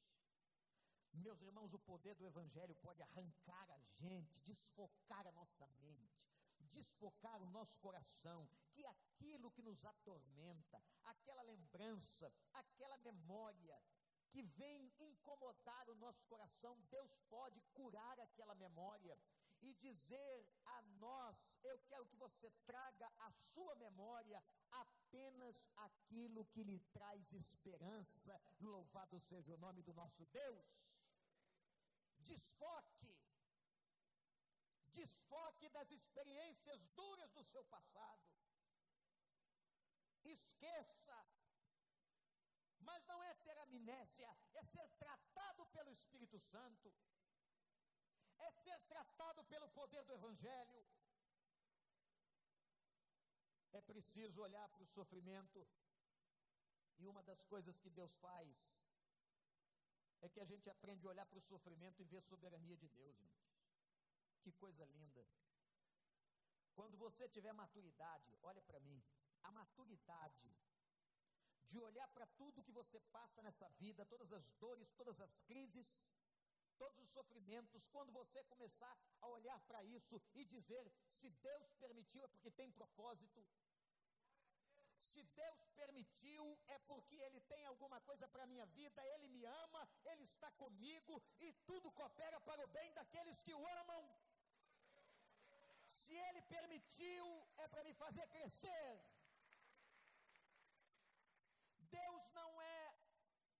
Meus 1.12 1.42
irmãos, 1.42 1.74
o 1.74 1.78
poder 1.78 2.14
do 2.14 2.24
Evangelho 2.24 2.74
pode 2.76 3.02
arrancar 3.02 3.70
a 3.70 3.78
gente, 4.00 4.42
desfocar 4.42 5.26
a 5.26 5.32
nossa 5.32 5.66
mente, 5.82 6.32
desfocar 6.72 7.42
o 7.42 7.50
nosso 7.50 7.78
coração, 7.80 8.48
que 8.72 8.86
aquilo 8.86 9.50
que 9.50 9.62
nos 9.62 9.84
atormenta, 9.84 10.82
aquela 11.04 11.42
lembrança, 11.42 12.32
aquela 12.54 12.96
memória 12.96 13.78
que 14.30 14.42
vem 14.42 14.90
incomodar 14.98 15.90
o 15.90 15.94
nosso 15.96 16.24
coração, 16.24 16.80
Deus 16.88 17.14
pode 17.28 17.60
curar 17.74 18.18
aquela 18.18 18.54
memória 18.54 19.18
e 19.62 19.74
dizer 19.74 20.46
a 20.66 20.82
nós: 21.04 21.36
eu 21.62 21.78
quero 21.88 22.06
que 22.06 22.16
você 22.16 22.50
traga 22.66 23.10
à 23.18 23.30
sua 23.30 23.74
memória 23.76 24.42
apenas 24.70 25.68
aquilo 25.76 26.44
que 26.46 26.62
lhe 26.62 26.80
traz 26.92 27.32
esperança. 27.32 28.40
Louvado 28.60 29.18
seja 29.20 29.54
o 29.54 29.58
nome 29.58 29.82
do 29.82 29.94
nosso 29.94 30.26
Deus. 30.26 30.66
Desfoque. 32.18 33.16
Desfoque 34.92 35.68
das 35.70 35.90
experiências 35.90 36.86
duras 36.88 37.30
do 37.32 37.44
seu 37.44 37.64
passado. 37.64 38.22
Esqueça. 40.24 41.26
Mas 42.80 43.04
não 43.06 43.22
é 43.22 43.32
ter 43.34 43.56
amnésia, 43.58 44.36
é 44.54 44.64
ser 44.64 44.88
tratado 44.98 45.64
pelo 45.66 45.90
Espírito 45.90 46.38
Santo 46.38 46.92
é 48.48 48.50
ser 48.64 48.78
tratado 48.92 49.44
pelo 49.44 49.68
poder 49.78 50.02
do 50.04 50.12
Evangelho. 50.12 50.84
É 53.72 53.80
preciso 53.80 54.42
olhar 54.42 54.68
para 54.68 54.82
o 54.82 54.92
sofrimento, 54.96 55.66
e 56.98 57.06
uma 57.06 57.22
das 57.22 57.42
coisas 57.52 57.80
que 57.80 57.90
Deus 57.90 58.14
faz 58.16 58.82
é 60.20 60.28
que 60.28 60.40
a 60.40 60.44
gente 60.44 60.68
aprende 60.70 61.06
a 61.06 61.10
olhar 61.10 61.26
para 61.26 61.38
o 61.38 61.48
sofrimento 61.52 62.00
e 62.00 62.04
ver 62.04 62.18
a 62.18 62.28
soberania 62.32 62.76
de 62.76 62.88
Deus. 62.88 63.20
Que 64.42 64.52
coisa 64.52 64.84
linda. 64.84 65.24
Quando 66.74 66.96
você 66.96 67.28
tiver 67.28 67.52
maturidade, 67.52 68.38
olha 68.42 68.62
para 68.62 68.80
mim, 68.80 69.02
a 69.42 69.50
maturidade 69.50 70.54
de 71.64 71.80
olhar 71.80 72.06
para 72.08 72.26
tudo 72.40 72.62
que 72.62 72.72
você 72.80 73.00
passa 73.16 73.42
nessa 73.42 73.68
vida, 73.82 74.04
todas 74.06 74.32
as 74.32 74.52
dores, 74.52 74.92
todas 74.92 75.20
as 75.20 75.34
crises, 75.48 75.96
todos 76.82 76.98
os 77.04 77.10
sofrimentos, 77.18 77.86
quando 77.94 78.12
você 78.20 78.42
começar 78.52 78.94
a 79.20 79.26
olhar 79.36 79.58
para 79.68 79.80
isso 79.96 80.16
e 80.34 80.44
dizer: 80.54 80.84
se 81.16 81.28
Deus 81.48 81.68
permitiu, 81.84 82.24
é 82.24 82.30
porque 82.34 82.50
tem 82.60 82.70
propósito. 82.80 83.40
Se 85.10 85.22
Deus 85.42 85.60
permitiu, 85.80 86.44
é 86.74 86.78
porque 86.90 87.16
Ele 87.26 87.40
tem 87.52 87.62
alguma 87.66 88.00
coisa 88.08 88.26
para 88.32 88.44
a 88.44 88.50
minha 88.52 88.66
vida, 88.78 89.06
Ele 89.14 89.28
me 89.28 89.44
ama, 89.62 89.82
Ele 90.12 90.24
está 90.24 90.50
comigo 90.62 91.22
e 91.46 91.52
tudo 91.68 91.94
coopera 92.00 92.40
para 92.48 92.64
o 92.64 92.72
bem 92.78 92.92
daqueles 92.98 93.42
que 93.42 93.54
o 93.54 93.66
amam. 93.80 94.02
Se 95.84 96.14
Ele 96.26 96.42
permitiu, 96.56 97.26
é 97.64 97.68
para 97.68 97.84
me 97.84 97.94
fazer 97.94 98.26
crescer. 98.36 98.92
Deus 101.98 102.22
não 102.40 102.50
é 102.62 102.94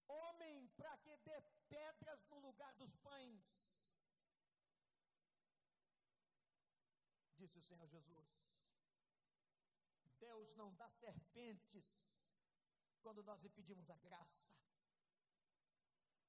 homem 0.09 0.69
para 0.79 0.97
que 1.05 1.17
dê 1.29 1.39
pedras 1.75 2.21
no 2.31 2.39
lugar 2.47 2.73
dos 2.75 2.95
pães. 3.09 3.45
Disse 7.41 7.59
o 7.59 7.67
Senhor 7.69 7.87
Jesus. 7.89 8.31
Deus 10.19 10.55
não 10.55 10.73
dá 10.75 10.89
serpentes 10.91 11.89
quando 13.05 13.25
nós 13.29 13.41
lhe 13.41 13.49
pedimos 13.59 13.91
a 13.91 13.97
graça. 13.97 14.51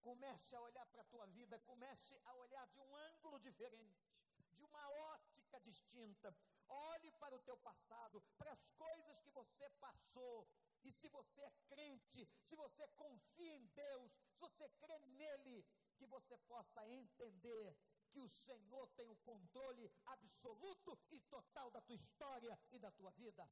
Comece 0.02 0.56
a 0.56 0.62
olhar 0.62 0.86
para 0.88 1.02
a 1.02 1.12
tua 1.14 1.26
vida, 1.28 1.60
comece 1.60 2.20
a 2.26 2.34
olhar 2.36 2.68
de 2.68 2.80
um 2.80 2.96
ângulo 2.96 3.40
diferente, 3.40 4.10
de 4.52 4.64
uma 4.64 4.90
ótica 5.16 5.60
distinta. 5.62 6.36
Olhe 6.68 7.12
para 7.22 7.36
o 7.36 7.44
teu 7.48 7.58
passado, 7.58 8.22
para 8.38 8.52
as 8.52 8.72
coisas 8.72 9.20
que 9.20 9.30
você 9.30 9.70
passou, 9.86 10.48
e 10.84 10.92
se 10.92 11.08
você 11.10 11.42
é 11.42 11.52
crente, 11.68 12.28
se 12.42 12.56
você 12.56 12.88
confia 12.90 13.56
em 13.56 13.66
Deus, 13.68 14.12
se 14.30 14.40
você 14.40 14.70
crê 14.70 15.00
nele, 15.00 15.66
que 15.96 16.06
você 16.06 16.38
possa 16.40 16.88
entender 16.88 17.78
que 18.12 18.20
o 18.20 18.28
Senhor 18.28 18.88
tem 18.90 19.10
o 19.10 19.16
controle 19.18 19.92
absoluto 20.06 21.00
e 21.12 21.20
total 21.22 21.72
da 21.72 21.82
tua 21.82 21.96
história 21.96 22.60
e 22.72 22.78
da 22.78 22.92
tua 22.92 23.12
vida. 23.12 23.50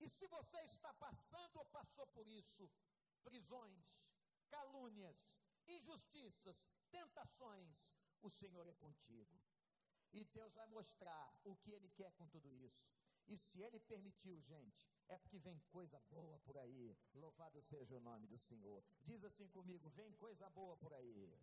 E 0.00 0.08
se 0.08 0.26
você 0.26 0.58
está 0.62 0.92
passando 0.94 1.56
ou 1.58 1.64
passou 1.66 2.06
por 2.08 2.26
isso, 2.26 2.68
prisões, 3.22 3.84
calúnias, 4.48 5.16
injustiças, 5.68 6.68
tentações, 6.90 7.94
o 8.20 8.30
Senhor 8.30 8.66
é 8.66 8.74
contigo. 8.74 9.40
E 10.12 10.24
Deus 10.24 10.52
vai 10.54 10.66
mostrar 10.66 11.32
o 11.44 11.56
que 11.56 11.70
Ele 11.70 11.88
quer 11.90 12.12
com 12.12 12.26
tudo 12.28 12.52
isso. 12.52 13.01
E 13.32 13.36
se 13.38 13.62
ele 13.66 13.80
permitiu, 13.80 14.38
gente, 14.42 14.86
é 15.08 15.16
porque 15.16 15.38
vem 15.38 15.58
coisa 15.76 15.98
boa 16.10 16.38
por 16.40 16.56
aí. 16.58 16.94
Louvado 17.14 17.62
seja 17.62 17.96
o 17.96 18.00
nome 18.08 18.26
do 18.26 18.36
Senhor. 18.36 18.84
Diz 19.08 19.24
assim 19.24 19.48
comigo: 19.48 19.88
vem 20.00 20.12
coisa 20.24 20.50
boa 20.50 20.76
por 20.76 20.92
aí. 20.92 21.40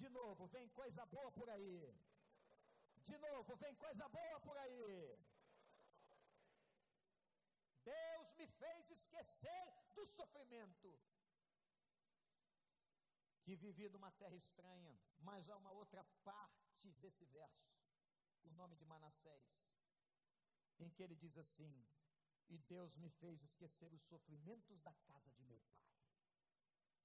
De 0.00 0.08
novo, 0.10 0.46
vem 0.48 0.68
coisa 0.80 1.06
boa 1.06 1.32
por 1.32 1.48
aí. 1.48 1.94
De 3.08 3.16
novo, 3.16 3.56
vem 3.56 3.74
coisa 3.76 4.06
boa 4.08 4.38
por 4.40 4.56
aí. 4.58 5.18
Deus 7.84 8.34
me 8.34 8.46
fez 8.46 8.90
esquecer 8.90 9.64
do 9.94 10.04
sofrimento 10.06 10.90
que 13.44 13.56
vivi 13.56 13.88
numa 13.88 14.12
terra 14.12 14.36
estranha, 14.36 14.94
mas 15.20 15.48
há 15.48 15.56
uma 15.56 15.72
outra 15.72 16.04
parte 16.22 16.92
desse 17.00 17.24
verso, 17.24 17.74
o 18.44 18.50
nome 18.52 18.76
de 18.76 18.84
Manassés, 18.84 19.71
em 20.78 20.90
que 20.90 21.02
ele 21.02 21.14
diz 21.14 21.36
assim: 21.36 21.86
E 22.48 22.58
Deus 22.58 22.96
me 22.96 23.10
fez 23.10 23.42
esquecer 23.42 23.92
os 23.92 24.02
sofrimentos 24.02 24.80
da 24.82 24.92
casa 24.94 25.30
de 25.32 25.42
meu 25.44 25.60
pai. 25.60 25.82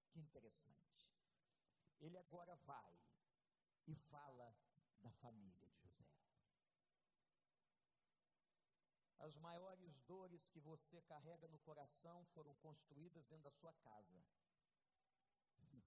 Que 0.10 0.20
interessante. 0.20 1.10
Ele 2.00 2.18
agora 2.18 2.56
vai 2.58 3.00
e 3.88 3.96
fala 3.96 4.56
da 5.00 5.12
família 5.12 5.68
de 5.68 5.88
José. 5.88 6.06
As 9.20 9.36
maiores 9.38 10.00
dores 10.02 10.50
que 10.50 10.60
você 10.60 11.02
carrega 11.02 11.48
no 11.48 11.60
coração 11.60 12.26
foram 12.34 12.56
construídas 12.56 13.26
dentro 13.26 13.44
da 13.44 13.52
sua 13.52 13.74
casa. 13.74 14.24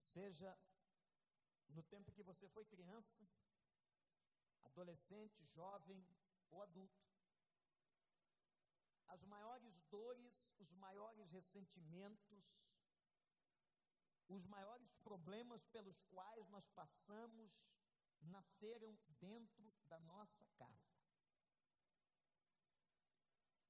Seja 0.00 0.58
no 1.68 1.82
tempo 1.84 2.12
que 2.12 2.22
você 2.22 2.48
foi 2.48 2.64
criança, 2.64 3.28
adolescente, 4.64 5.44
jovem 5.44 6.06
ou 6.50 6.62
adulto. 6.62 7.08
As 9.08 9.24
maiores 9.24 9.80
dores, 9.90 10.52
os 10.58 10.72
maiores 10.72 11.28
ressentimentos, 11.30 12.44
os 14.28 14.46
maiores 14.46 14.94
problemas 14.98 15.66
pelos 15.66 16.02
quais 16.04 16.48
nós 16.48 16.68
passamos 16.68 17.52
nasceram 18.20 18.96
dentro 19.18 19.72
da 19.86 19.98
nossa 20.00 20.46
casa. 20.56 20.90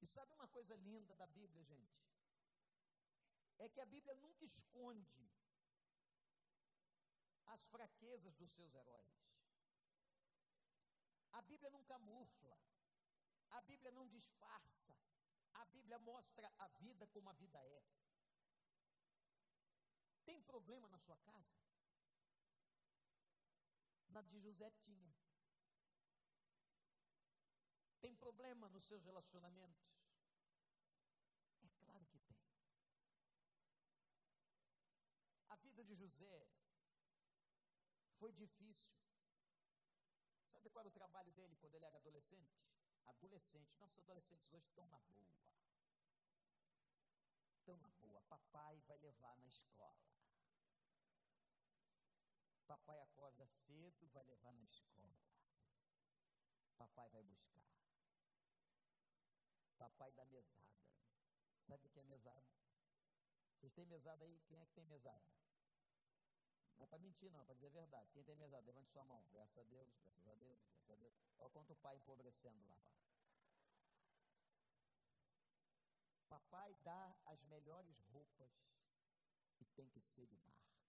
E 0.02 0.06
sabe 0.06 0.32
uma 0.32 0.48
coisa 0.48 0.74
linda 0.76 1.14
da 1.16 1.26
Bíblia, 1.26 1.62
gente? 1.64 2.00
É 3.58 3.68
que 3.68 3.80
a 3.80 3.86
Bíblia 3.86 4.14
nunca 4.16 4.44
esconde 4.44 5.30
as 7.46 7.64
fraquezas 7.66 8.34
dos 8.36 8.50
seus 8.52 8.74
heróis. 8.74 9.29
A 11.32 11.42
Bíblia 11.42 11.70
não 11.70 11.82
camufla. 11.84 12.58
A 13.50 13.60
Bíblia 13.62 13.90
não 13.92 14.06
disfarça. 14.08 14.94
A 15.54 15.64
Bíblia 15.66 15.98
mostra 15.98 16.52
a 16.58 16.68
vida 16.68 17.06
como 17.08 17.28
a 17.30 17.32
vida 17.32 17.58
é. 17.58 17.82
Tem 20.24 20.40
problema 20.42 20.88
na 20.88 20.98
sua 20.98 21.16
casa? 21.18 21.58
Na 24.08 24.22
de 24.22 24.40
José 24.40 24.70
tinha. 24.70 25.14
Tem 28.00 28.14
problema 28.14 28.68
nos 28.68 28.86
seus 28.86 29.04
relacionamentos? 29.04 29.90
É 31.62 31.68
claro 31.80 32.06
que 32.06 32.18
tem. 32.20 32.40
A 35.48 35.56
vida 35.56 35.84
de 35.84 35.94
José 35.94 36.48
foi 38.18 38.32
difícil. 38.32 39.09
Sabe 40.60 40.74
qual 40.74 40.82
era 40.82 40.88
o 40.88 40.92
trabalho 40.92 41.32
dele 41.32 41.56
quando 41.56 41.74
ele 41.74 41.86
era 41.86 41.96
adolescente? 41.96 42.60
Adolescente. 43.06 43.74
Nossos 43.78 43.98
adolescentes 43.98 44.52
hoje 44.52 44.66
estão 44.66 44.86
na 44.88 44.98
boa. 44.98 45.26
Estão 47.56 47.78
na 47.78 47.88
boa. 47.88 48.20
Papai 48.28 48.78
vai 48.86 48.98
levar 48.98 49.38
na 49.38 49.46
escola. 49.46 50.04
Papai 52.66 53.00
acorda 53.00 53.46
cedo, 53.46 54.06
vai 54.08 54.22
levar 54.24 54.52
na 54.52 54.62
escola. 54.64 55.16
Papai 56.76 57.08
vai 57.08 57.22
buscar. 57.22 57.66
Papai 59.78 60.12
dá 60.12 60.26
mesada. 60.26 60.76
Sabe 61.66 61.86
o 61.86 61.90
que 61.90 62.00
é 62.00 62.04
mesada? 62.04 62.46
Vocês 63.54 63.72
têm 63.72 63.86
mesada 63.86 64.24
aí? 64.26 64.38
Quem 64.46 64.60
é 64.60 64.66
que 64.66 64.74
tem 64.74 64.84
mesada? 64.84 65.24
Não 66.80 66.84
é 66.84 66.88
para 66.88 66.98
mentir, 66.98 67.30
não, 67.30 67.42
é 67.42 67.44
para 67.44 67.54
dizer 67.56 67.66
a 67.66 67.80
verdade. 67.80 68.10
Quem 68.10 68.24
tem 68.24 68.34
mesada, 68.36 68.64
levante 68.64 68.90
sua 68.90 69.04
mão. 69.04 69.22
Graças 69.32 69.58
a 69.58 69.62
Deus, 69.64 69.92
graças 70.02 70.26
a 70.26 70.34
Deus, 70.36 70.58
graças 70.62 70.90
a 70.90 70.96
Deus. 70.96 71.14
Olha 71.38 71.50
quanto 71.50 71.74
o 71.74 71.76
pai 71.76 71.94
empobrecendo 71.96 72.66
lá. 72.70 72.80
Papai 76.30 76.74
dá 76.82 77.14
as 77.26 77.42
melhores 77.44 78.00
roupas 78.12 78.50
e 79.60 79.66
tem 79.66 79.90
que 79.90 80.00
ser 80.00 80.26
de 80.26 80.38
marca. 80.38 80.80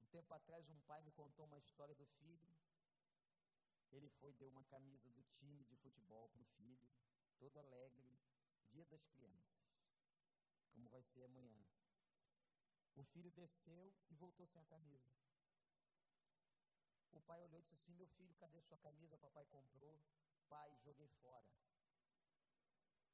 Um 0.00 0.06
tempo 0.06 0.34
atrás, 0.34 0.68
um 0.68 0.80
pai 0.80 1.00
me 1.02 1.12
contou 1.12 1.44
uma 1.46 1.58
história 1.58 1.94
do 1.94 2.04
filho. 2.04 2.52
Ele 3.92 4.08
foi 4.08 4.32
deu 4.34 4.48
uma 4.48 4.64
camisa 4.64 5.08
do 5.12 5.22
time 5.22 5.64
de 5.66 5.76
futebol 5.76 6.28
para 6.30 6.42
o 6.42 6.46
filho, 6.56 6.90
todo 7.38 7.60
alegre, 7.60 8.18
dia 8.72 8.84
das 8.86 9.06
crianças, 9.06 9.70
como 10.72 10.88
vai 10.88 11.02
ser 11.04 11.22
amanhã. 11.22 11.77
O 12.98 13.04
filho 13.04 13.30
desceu 13.30 13.94
e 14.10 14.14
voltou 14.16 14.44
sem 14.48 14.60
a 14.60 14.64
camisa. 14.64 15.14
O 17.12 17.20
pai 17.20 17.40
olhou 17.44 17.60
e 17.60 17.62
disse 17.62 17.76
assim: 17.76 17.92
Meu 17.92 18.08
filho, 18.08 18.34
cadê 18.34 18.60
sua 18.60 18.76
camisa? 18.78 19.16
Papai 19.16 19.44
comprou. 19.46 20.02
Pai, 20.48 20.76
joguei 20.82 21.08
fora. 21.22 21.48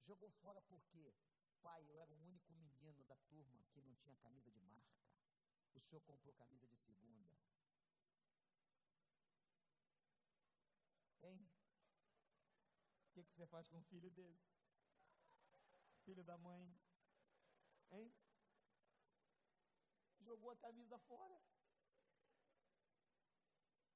Jogou 0.01 0.31
fora 0.31 0.62
por 0.62 0.83
quê? 0.85 1.14
Pai, 1.62 1.85
eu 1.90 2.01
era 2.01 2.11
o 2.14 2.23
único 2.25 2.51
menino 2.55 3.05
da 3.05 3.16
turma 3.29 3.62
que 3.73 3.83
não 3.83 3.94
tinha 3.97 4.16
camisa 4.16 4.51
de 4.51 4.61
marca. 4.61 4.97
O 5.75 5.81
senhor 5.81 6.01
comprou 6.01 6.33
camisa 6.33 6.66
de 6.66 6.79
segunda. 6.79 7.38
Hein? 11.23 11.47
O 13.03 13.12
que, 13.12 13.23
que 13.23 13.33
você 13.35 13.47
faz 13.47 13.68
com 13.68 13.77
um 13.77 13.85
filho 13.85 14.11
desse? 14.11 14.51
Filho 16.05 16.25
da 16.25 16.38
mãe. 16.38 16.75
Hein? 17.90 18.12
Jogou 20.24 20.50
a 20.50 20.56
camisa 20.56 20.98
fora. 20.98 21.38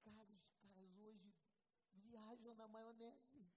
Cara, 0.03 0.33
os 0.33 0.51
caras 0.61 0.97
hoje 0.99 1.35
viajam 1.95 2.55
na 2.55 2.69
maionese. 2.69 3.51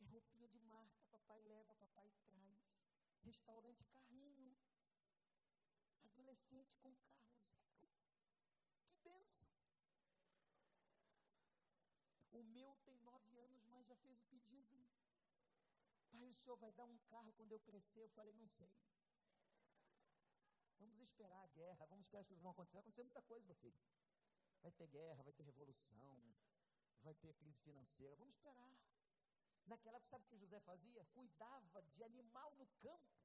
É 0.00 0.04
roupinha 0.04 0.48
de 0.48 0.60
marca, 0.60 1.04
papai 1.10 1.40
leva, 1.42 1.74
papai 1.74 2.10
traz. 2.24 2.58
Restaurante 3.22 3.84
carrinho. 3.86 4.56
Adolescente 6.02 6.76
com 6.76 6.94
carro 6.94 7.28
zero. 9.02 9.26
Que 9.36 9.46
benção. 9.46 9.48
O 12.32 12.42
meu 12.42 12.76
tem 12.84 12.98
nove 13.00 13.38
anos, 13.38 13.64
mas 13.66 13.86
já 13.86 13.96
fez 13.96 14.18
o 14.20 14.24
pedido. 14.24 14.86
Pai, 16.10 16.28
o 16.28 16.34
senhor 16.34 16.56
vai 16.56 16.72
dar 16.72 16.84
um 16.84 16.98
carro 17.10 17.32
quando 17.32 17.52
eu 17.52 17.60
crescer? 17.60 18.00
Eu 18.00 18.10
falei, 18.10 18.32
não 18.34 18.48
sei. 18.48 18.70
Vamos 20.78 21.00
esperar 21.00 21.42
a 21.42 21.46
guerra, 21.48 21.86
vamos 21.86 22.04
esperar 22.06 22.20
as 22.20 22.26
coisas 22.26 22.42
vão 22.42 22.52
acontecer. 22.52 22.74
Vai 22.74 22.80
acontecer 22.82 23.02
muita 23.02 23.22
coisa, 23.22 23.46
meu 23.46 23.56
filho. 23.56 23.80
Vai 24.62 24.72
ter 24.72 24.86
guerra, 24.88 25.22
vai 25.22 25.32
ter 25.32 25.42
revolução, 25.42 26.34
vai 27.02 27.14
ter 27.14 27.34
crise 27.34 27.58
financeira. 27.60 28.16
Vamos 28.16 28.34
esperar. 28.34 28.76
Naquela 29.66 29.96
época, 29.96 30.10
sabe 30.10 30.24
o 30.24 30.28
que 30.28 30.38
José 30.38 30.60
fazia? 30.60 31.04
Cuidava 31.06 31.82
de 31.82 32.04
animal 32.04 32.54
no 32.54 32.66
campo. 32.80 33.16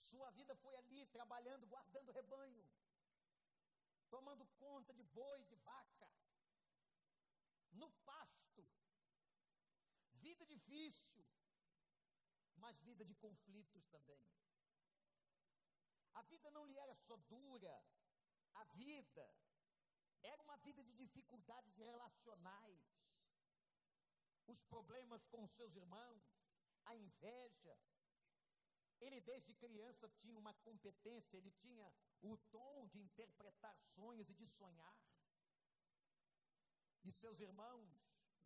Sua 0.00 0.30
vida 0.30 0.54
foi 0.56 0.74
ali, 0.76 1.04
trabalhando, 1.06 1.66
guardando 1.66 2.12
rebanho, 2.12 2.64
tomando 4.08 4.46
conta 4.58 4.92
de 4.94 5.02
boi, 5.02 5.44
de 5.44 5.56
vaca, 5.56 6.08
no 7.72 7.90
pasto. 8.04 8.64
Vida 10.14 10.44
difícil, 10.46 11.24
mas 12.56 12.80
vida 12.80 13.04
de 13.04 13.14
conflitos 13.14 13.86
também. 13.86 14.20
A 16.14 16.22
vida 16.22 16.50
não 16.50 16.64
lhe 16.66 16.78
era 16.78 16.94
só 16.94 17.16
dura, 17.28 17.84
a 18.54 18.64
vida 18.64 19.34
era 20.22 20.42
uma 20.42 20.56
vida 20.58 20.82
de 20.82 20.92
dificuldades 20.94 21.74
relacionais, 21.76 22.80
os 24.46 24.60
problemas 24.62 25.24
com 25.26 25.44
os 25.44 25.52
seus 25.52 25.74
irmãos, 25.74 26.22
a 26.86 26.94
inveja. 26.94 27.78
Ele, 28.98 29.20
desde 29.20 29.54
criança, 29.54 30.08
tinha 30.20 30.38
uma 30.38 30.54
competência, 30.54 31.36
ele 31.36 31.50
tinha 31.50 31.92
o 32.22 32.36
dom 32.50 32.86
de 32.86 32.98
interpretar 32.98 33.76
sonhos 33.82 34.30
e 34.30 34.34
de 34.34 34.46
sonhar. 34.46 34.96
E 37.04 37.12
seus 37.12 37.38
irmãos 37.40 37.90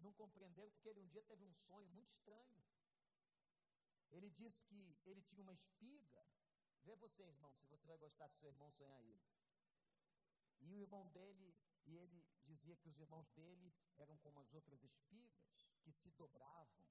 não 0.00 0.12
compreenderam 0.12 0.70
porque 0.72 0.88
ele 0.88 1.00
um 1.00 1.08
dia 1.08 1.22
teve 1.22 1.44
um 1.44 1.54
sonho 1.54 1.88
muito 1.90 2.10
estranho. 2.10 2.64
Ele 4.10 4.30
disse 4.30 4.64
que 4.64 4.96
ele 5.04 5.22
tinha 5.22 5.42
uma 5.42 5.52
espiga 5.52 6.26
Vê 6.84 6.96
você, 6.96 7.22
irmão, 7.22 7.52
se 7.54 7.66
você 7.66 7.86
vai 7.86 7.96
gostar 7.98 8.28
se 8.28 8.38
seu 8.38 8.48
irmão 8.48 8.70
sonhar 8.72 9.02
isso. 9.04 9.38
E 10.60 10.72
o 10.72 10.80
irmão 10.80 11.08
dele, 11.08 11.54
e 11.86 11.96
ele 11.96 12.24
dizia 12.44 12.76
que 12.76 12.88
os 12.88 12.98
irmãos 12.98 13.28
dele 13.30 13.72
eram 13.96 14.16
como 14.18 14.40
as 14.40 14.52
outras 14.52 14.82
espigas 14.82 15.68
que 15.82 15.92
se 15.92 16.10
dobravam 16.12 16.84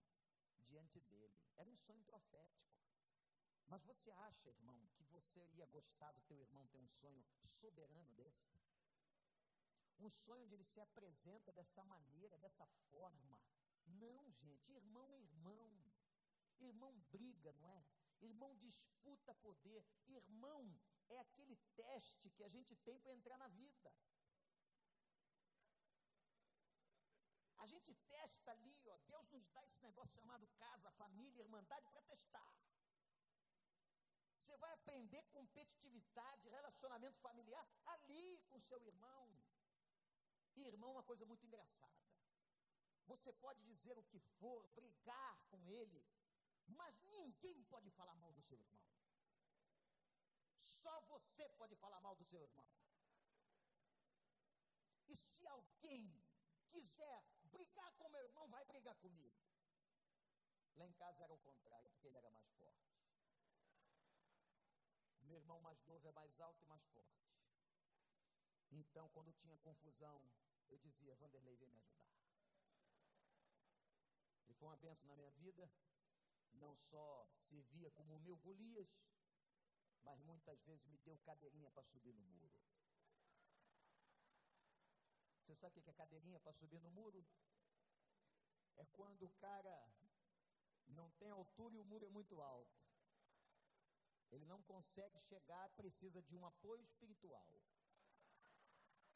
diante 0.60 1.00
dele. 1.02 1.38
Era 1.56 1.70
um 1.70 1.78
sonho 1.78 2.04
profético. 2.04 2.70
Mas 3.68 3.84
você 3.84 4.12
acha, 4.12 4.50
irmão, 4.50 4.88
que 4.96 5.04
você 5.06 5.46
ia 5.54 5.66
gostar 5.68 6.12
do 6.12 6.22
teu 6.22 6.40
irmão 6.40 6.68
ter 6.68 6.78
um 6.78 6.88
sonho 6.88 7.24
soberano 7.60 8.12
desse? 8.14 8.58
Um 10.00 10.10
sonho 10.10 10.44
onde 10.44 10.56
ele 10.56 10.64
se 10.64 10.80
apresenta 10.80 11.52
dessa 11.52 11.84
maneira, 11.84 12.38
dessa 12.38 12.66
forma. 12.90 13.40
Não, 13.86 14.32
gente, 14.32 14.72
irmão 14.72 15.14
é 15.14 15.20
irmão. 15.20 15.89
Irmão 16.60 16.94
briga, 17.12 17.54
não 17.54 17.68
é? 17.70 17.84
Irmão 18.22 18.56
disputa 18.58 19.34
poder. 19.36 19.86
Irmão 20.08 20.80
é 21.10 21.18
aquele 21.20 21.56
teste 21.76 22.30
que 22.32 22.44
a 22.44 22.50
gente 22.50 22.76
tem 22.78 23.00
para 23.00 23.14
entrar 23.14 23.38
na 23.38 23.48
vida. 23.48 23.94
A 27.58 27.66
gente 27.68 27.94
testa 28.08 28.52
ali, 28.52 28.90
ó. 28.90 28.98
Deus 29.08 29.30
nos 29.32 29.48
dá 29.50 29.64
esse 29.66 29.82
negócio 29.82 30.14
chamado 30.16 30.48
casa, 30.58 30.92
família, 30.92 31.42
irmandade 31.42 31.90
para 31.90 32.02
testar. 32.04 32.54
Você 34.38 34.58
vai 34.58 34.72
aprender 34.74 35.24
competitividade, 35.32 36.50
relacionamento 36.50 37.20
familiar 37.20 37.68
ali 37.86 38.40
com 38.48 38.60
seu 38.62 38.82
irmão. 38.84 39.30
E 40.56 40.68
irmão 40.68 40.90
é 40.90 40.94
uma 40.94 41.04
coisa 41.04 41.26
muito 41.26 41.46
engraçada. 41.46 42.00
Você 43.06 43.32
pode 43.34 43.62
dizer 43.64 43.98
o 43.98 44.04
que 44.04 44.20
for, 44.40 44.68
brigar 44.70 45.38
com 45.50 45.68
ele, 45.68 46.06
mas 46.70 47.02
ninguém 47.04 47.64
pode 47.64 47.90
falar 47.92 48.16
mal 48.16 48.34
do 48.34 48.42
seu 48.42 48.58
irmão. 48.60 48.82
Só 50.58 51.02
você 51.02 51.48
pode 51.50 51.76
falar 51.76 52.00
mal 52.02 52.16
do 52.16 52.26
seu 52.26 52.42
irmão. 52.42 52.68
E 55.08 55.16
se 55.16 55.48
alguém 55.48 56.24
quiser 56.70 57.24
brigar 57.44 57.92
com 57.94 58.10
meu 58.10 58.22
irmão, 58.22 58.48
vai 58.50 58.64
brigar 58.66 58.96
comigo. 58.96 59.36
Lá 60.76 60.86
em 60.88 60.94
casa 60.94 61.24
era 61.24 61.34
o 61.34 61.40
contrário, 61.40 61.90
porque 61.92 62.08
ele 62.08 62.18
era 62.18 62.30
mais 62.30 62.50
forte. 62.54 62.90
Meu 65.22 65.38
irmão 65.38 65.60
mais 65.62 65.84
novo 65.86 66.08
é 66.08 66.12
mais 66.12 66.40
alto 66.40 66.64
e 66.64 66.68
mais 66.68 66.86
forte. 66.88 67.20
Então, 68.72 69.10
quando 69.10 69.34
tinha 69.34 69.58
confusão, 69.58 70.22
eu 70.70 70.78
dizia: 70.78 71.16
Vanderlei, 71.16 71.56
vem 71.58 71.70
me 71.70 71.80
ajudar. 71.80 72.08
Ele 74.46 74.54
foi 74.54 74.68
uma 74.68 74.78
benção 74.78 75.08
na 75.08 75.16
minha 75.16 75.32
vida, 75.32 75.70
não 76.54 76.76
só 76.76 77.30
servia 77.38 77.92
como 77.92 78.16
o 78.16 78.20
meu 78.20 78.38
Golias, 78.38 78.90
mas 80.04 80.20
muitas 80.22 80.62
vezes 80.64 80.86
me 80.88 80.98
deu 81.00 81.18
cadeirinha 81.20 81.72
para 81.72 81.84
subir 81.84 82.14
no 82.14 82.24
muro. 82.24 82.52
Você 85.40 85.56
sabe 85.56 85.80
o 85.80 85.82
que 85.82 85.90
é 85.90 85.94
cadeirinha 85.94 86.40
para 86.40 86.54
subir 86.54 86.80
no 86.80 86.92
muro? 86.92 87.26
É 88.78 88.86
quando 88.86 89.26
o 89.26 89.32
cara 89.32 89.92
não 90.88 91.10
tem 91.12 91.30
altura 91.32 91.76
e 91.76 91.80
o 91.80 91.86
muro 91.86 92.06
é 92.06 92.10
muito 92.10 92.42
alto. 92.42 92.80
Ele 94.32 94.46
não 94.46 94.62
consegue 94.62 95.20
chegar, 95.20 95.70
precisa 95.70 96.22
de 96.22 96.36
um 96.36 96.46
apoio 96.46 96.84
espiritual. 96.84 97.62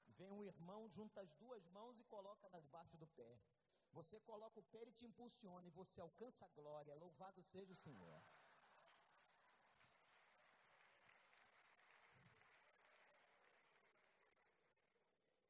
Vem 0.08 0.32
um 0.32 0.44
irmão, 0.44 0.90
junta 0.90 1.22
as 1.22 1.32
duas 1.34 1.66
mãos 1.68 2.00
e 2.00 2.04
coloca 2.04 2.50
debaixo 2.62 2.98
do 2.98 3.08
pé. 3.08 3.40
Você 3.94 4.20
coloca 4.22 4.60
o 4.60 4.64
pé, 4.64 4.82
ele 4.82 4.92
te 4.94 5.06
impulsiona 5.06 5.68
e 5.68 5.72
você 5.72 6.02
alcança 6.02 6.46
a 6.46 6.50
glória. 6.50 6.96
Louvado 6.96 7.44
seja 7.44 7.72
o 7.72 7.76
Senhor. 7.76 8.24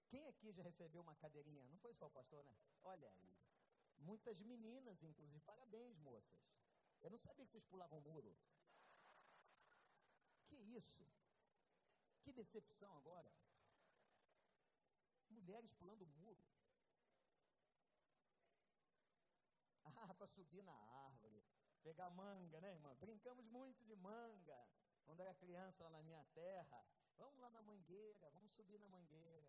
Quem 0.09 0.27
aqui 0.27 0.51
já 0.51 0.61
recebeu 0.61 1.01
uma 1.01 1.15
cadeirinha? 1.15 1.63
Não 1.65 1.77
foi 1.77 1.93
só 1.95 2.07
o 2.07 2.11
pastor, 2.11 2.43
né? 2.43 2.55
Olha 2.83 3.07
aí. 3.09 3.37
Muitas 3.99 4.41
meninas, 4.41 5.01
inclusive. 5.01 5.39
Parabéns, 5.45 5.97
moças. 5.99 6.41
Eu 7.01 7.09
não 7.09 7.17
sabia 7.17 7.45
que 7.45 7.51
vocês 7.51 7.65
pulavam 7.65 8.01
muro. 8.01 8.37
Que 10.47 10.55
isso? 10.55 11.07
Que 12.21 12.33
decepção 12.33 12.95
agora. 12.97 13.31
Mulheres 15.29 15.73
pulando 15.73 16.05
muro. 16.05 16.43
Para 20.17 20.27
subir 20.27 20.63
na 20.63 20.73
árvore, 20.73 21.43
pegar 21.81 22.09
manga, 22.09 22.59
né, 22.61 22.71
irmã? 22.71 22.95
Brincamos 22.95 23.45
muito 23.45 23.83
de 23.83 23.95
manga 23.95 24.67
quando 25.03 25.19
era 25.21 25.33
criança 25.35 25.83
lá 25.83 25.89
na 25.89 26.01
minha 26.01 26.23
terra. 26.33 26.85
Vamos 27.17 27.39
lá 27.39 27.49
na 27.49 27.61
mangueira, 27.61 28.29
vamos 28.31 28.51
subir 28.51 28.79
na 28.79 28.87
mangueira. 28.87 29.47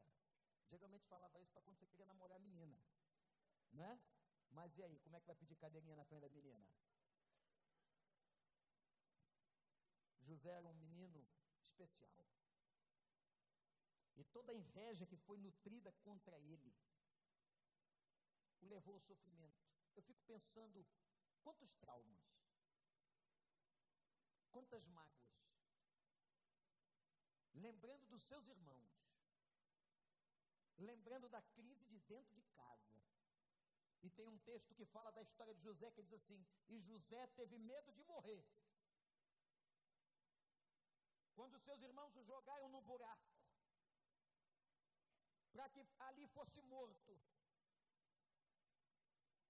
Geralmente 0.69 1.07
falava 1.07 1.41
isso 1.41 1.53
para 1.53 1.63
quando 1.63 1.79
você 1.79 1.87
queria 1.87 2.07
namorar 2.07 2.37
a 2.37 2.41
menina, 2.41 2.79
né? 3.73 4.01
Mas 4.51 4.77
e 4.77 4.83
aí, 4.83 4.99
como 5.01 5.17
é 5.17 5.21
que 5.21 5.27
vai 5.27 5.37
pedir 5.37 5.57
cadeirinha 5.57 5.97
na 5.97 6.05
frente 6.05 6.23
da 6.23 6.29
menina? 6.29 6.67
José 10.21 10.51
era 10.51 10.69
um 10.69 10.75
menino 10.75 11.27
especial. 11.65 12.11
E 14.17 14.25
toda 14.25 14.53
a 14.53 14.55
inveja 14.55 15.07
que 15.07 15.17
foi 15.17 15.39
nutrida 15.39 15.93
contra 16.05 16.39
ele 16.39 16.73
o 18.61 18.67
levou 18.67 18.95
ao 18.95 19.01
sofrimento. 19.01 19.74
Eu 19.97 20.03
fico 20.03 20.23
pensando 20.25 20.85
quantos 21.43 21.73
traumas, 21.75 22.23
quantas 24.51 24.87
mágoas, 24.89 25.25
lembrando 27.55 28.07
dos 28.07 28.23
seus 28.25 28.49
irmãos, 28.49 28.93
lembrando 30.79 31.29
da 31.29 31.43
crise 31.43 31.85
de 31.85 31.99
dentro 32.01 32.35
de 32.35 32.43
casa. 32.61 33.03
E 34.03 34.11
tem 34.11 34.29
um 34.29 34.39
texto 34.39 34.75
que 34.75 34.85
fala 34.85 35.11
da 35.13 35.23
história 35.23 35.55
de 35.55 35.63
José 35.63 35.91
que 35.91 36.03
diz 36.03 36.13
assim: 36.13 36.47
E 36.69 36.79
José 36.79 37.27
teve 37.29 37.59
medo 37.59 37.93
de 37.93 38.05
morrer. 38.05 38.45
Quando 41.35 41.59
seus 41.59 41.81
irmãos 41.83 42.15
o 42.17 42.23
jogaram 42.23 42.69
no 42.69 42.83
buraco, 42.83 43.35
para 45.53 45.69
que 45.71 45.87
ali 46.01 46.27
fosse 46.29 46.61
morto, 46.63 47.19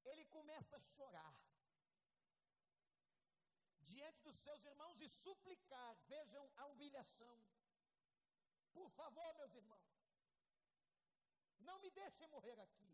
ele 0.05 0.25
começa 0.27 0.77
a 0.77 0.81
chorar 0.81 1.35
diante 3.81 4.21
dos 4.23 4.37
seus 4.39 4.65
irmãos 4.65 5.01
e 5.01 5.09
suplicar. 5.09 5.97
Vejam 6.09 6.51
a 6.57 6.67
humilhação. 6.67 7.37
Por 8.73 8.91
favor, 8.91 9.35
meus 9.35 9.55
irmãos, 9.55 9.93
não 11.61 11.79
me 11.79 11.91
deixem 11.91 12.27
morrer 12.29 12.59
aqui. 12.61 12.93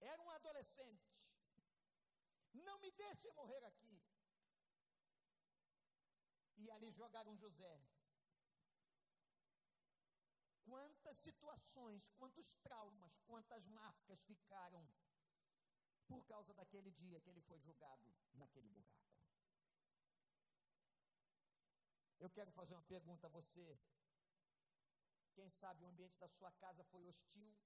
Era 0.00 0.22
um 0.22 0.30
adolescente. 0.30 1.14
Não 2.52 2.78
me 2.78 2.90
deixem 2.90 3.32
morrer 3.32 3.64
aqui. 3.64 4.02
E 6.56 6.70
ali 6.70 6.90
jogaram 6.90 7.36
José. 7.36 7.93
Quantas 10.74 11.18
situações, 11.18 12.10
quantos 12.18 12.48
traumas, 12.56 13.20
quantas 13.28 13.64
marcas 13.68 14.20
ficaram 14.24 14.84
por 16.08 16.24
causa 16.24 16.52
daquele 16.52 16.90
dia 16.90 17.20
que 17.20 17.30
ele 17.30 17.40
foi 17.42 17.60
julgado 17.60 18.12
naquele 18.32 18.68
buraco. 18.68 19.06
Eu 22.18 22.28
quero 22.28 22.50
fazer 22.50 22.74
uma 22.74 22.82
pergunta 22.94 23.28
a 23.28 23.30
você. 23.30 23.78
Quem 25.36 25.48
sabe 25.48 25.84
o 25.84 25.86
ambiente 25.86 26.18
da 26.18 26.28
sua 26.28 26.50
casa 26.64 26.82
foi 26.92 27.06
hostil? 27.06 27.56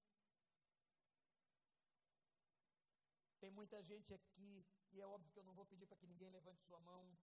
Tem 3.40 3.50
muita 3.50 3.82
gente 3.82 4.12
aqui, 4.12 4.66
e 4.92 5.00
é 5.00 5.06
óbvio 5.06 5.32
que 5.32 5.38
eu 5.38 5.44
não 5.44 5.54
vou 5.54 5.64
pedir 5.64 5.86
para 5.86 5.96
que 5.96 6.06
ninguém 6.06 6.28
levante 6.28 6.60
sua 6.62 6.80
mão, 6.80 7.16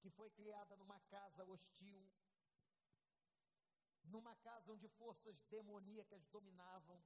que 0.00 0.10
foi 0.10 0.30
criada 0.30 0.76
numa 0.76 1.00
casa 1.16 1.46
hostil, 1.46 2.06
numa 4.08 4.34
casa 4.36 4.72
onde 4.72 4.88
forças 4.88 5.40
demoníacas 5.50 6.26
dominavam, 6.26 7.02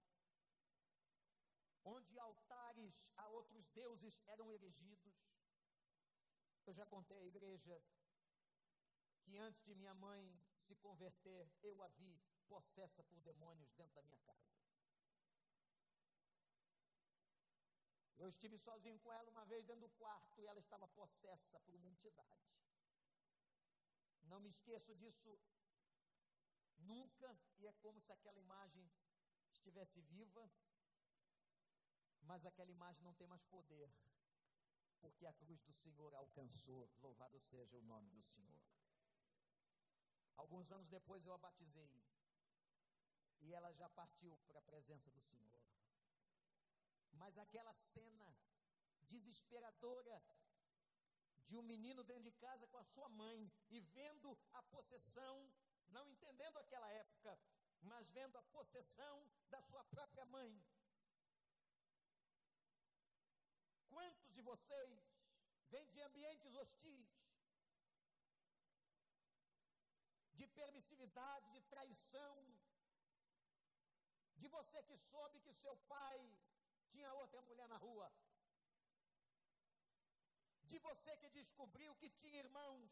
onde 1.84 2.18
altares 2.18 3.12
a 3.16 3.28
outros 3.28 3.68
deuses 3.70 4.22
eram 4.26 4.50
erigidos. 4.52 5.14
Eu 6.66 6.74
já 6.74 6.86
contei 6.86 7.18
à 7.18 7.24
igreja 7.24 7.82
que 9.22 9.36
antes 9.38 9.62
de 9.64 9.74
minha 9.74 9.94
mãe 9.94 10.40
se 10.56 10.74
converter, 10.76 11.50
eu 11.62 11.82
a 11.82 11.88
vi 11.88 12.20
possessa 12.48 13.02
por 13.04 13.20
demônios 13.20 13.72
dentro 13.72 13.94
da 13.94 14.02
minha 14.02 14.18
casa. 14.18 14.52
Eu 18.18 18.28
estive 18.28 18.56
sozinho 18.56 18.98
com 19.00 19.12
ela 19.12 19.28
uma 19.30 19.44
vez 19.46 19.64
dentro 19.66 19.80
do 19.80 19.88
quarto 19.90 20.40
e 20.40 20.46
ela 20.46 20.60
estava 20.60 20.86
possessa 20.88 21.58
por 21.60 21.74
uma 21.74 21.88
entidade. 21.88 22.52
Não 24.22 24.38
me 24.38 24.48
esqueço 24.48 24.94
disso 24.94 25.36
nunca, 26.82 27.28
e 27.58 27.66
é 27.66 27.72
como 27.84 28.00
se 28.00 28.12
aquela 28.12 28.38
imagem 28.38 28.90
estivesse 29.50 30.00
viva, 30.00 30.50
mas 32.22 32.44
aquela 32.46 32.70
imagem 32.70 33.02
não 33.02 33.14
tem 33.14 33.26
mais 33.26 33.44
poder, 33.44 33.92
porque 35.00 35.26
a 35.26 35.32
cruz 35.32 35.60
do 35.62 35.72
Senhor 35.72 36.14
alcançou, 36.14 36.90
louvado 37.00 37.38
seja 37.40 37.76
o 37.76 37.82
nome 37.82 38.10
do 38.10 38.22
Senhor. 38.22 38.62
Alguns 40.36 40.70
anos 40.72 40.88
depois 40.88 41.26
eu 41.26 41.34
a 41.34 41.38
batizei, 41.38 42.02
e 43.40 43.52
ela 43.52 43.72
já 43.72 43.88
partiu 43.90 44.38
para 44.46 44.60
a 44.60 44.68
presença 44.70 45.10
do 45.10 45.20
Senhor. 45.20 45.60
Mas 47.12 47.36
aquela 47.36 47.74
cena 47.74 48.34
desesperadora 49.00 50.22
de 51.46 51.56
um 51.56 51.62
menino 51.62 52.02
dentro 52.04 52.22
de 52.22 52.32
casa 52.32 52.66
com 52.68 52.78
a 52.78 52.84
sua 52.84 53.08
mãe 53.08 53.52
e 53.68 53.80
vendo 53.80 54.38
a 54.52 54.62
possessão, 54.74 55.52
não 55.96 56.08
entendendo 56.12 56.58
aquela 56.58 56.88
época, 56.90 57.38
mas 57.90 58.10
vendo 58.10 58.36
a 58.38 58.42
possessão 58.56 59.14
da 59.52 59.60
sua 59.68 59.84
própria 59.94 60.24
mãe. 60.26 60.50
Quantos 63.88 64.32
de 64.36 64.42
vocês 64.50 65.00
vêm 65.72 65.88
de 65.94 66.00
ambientes 66.08 66.54
hostis, 66.60 67.10
de 70.38 70.46
permissividade, 70.60 71.52
de 71.56 71.62
traição, 71.74 72.34
de 74.40 74.48
você 74.48 74.82
que 74.88 74.96
soube 74.96 75.40
que 75.40 75.60
seu 75.64 75.76
pai 75.94 76.18
tinha 76.90 77.12
outra 77.22 77.42
mulher 77.42 77.68
na 77.68 77.76
rua, 77.76 78.08
de 80.70 80.78
você 80.78 81.16
que 81.18 81.28
descobriu 81.28 81.94
que 81.96 82.10
tinha 82.10 82.38
irmãos 82.46 82.90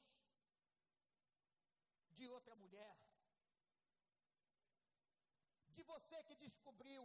de 2.21 2.29
outra 2.29 2.55
mulher, 2.63 2.97
de 5.77 5.83
você 5.91 6.23
que 6.29 6.35
descobriu 6.47 7.05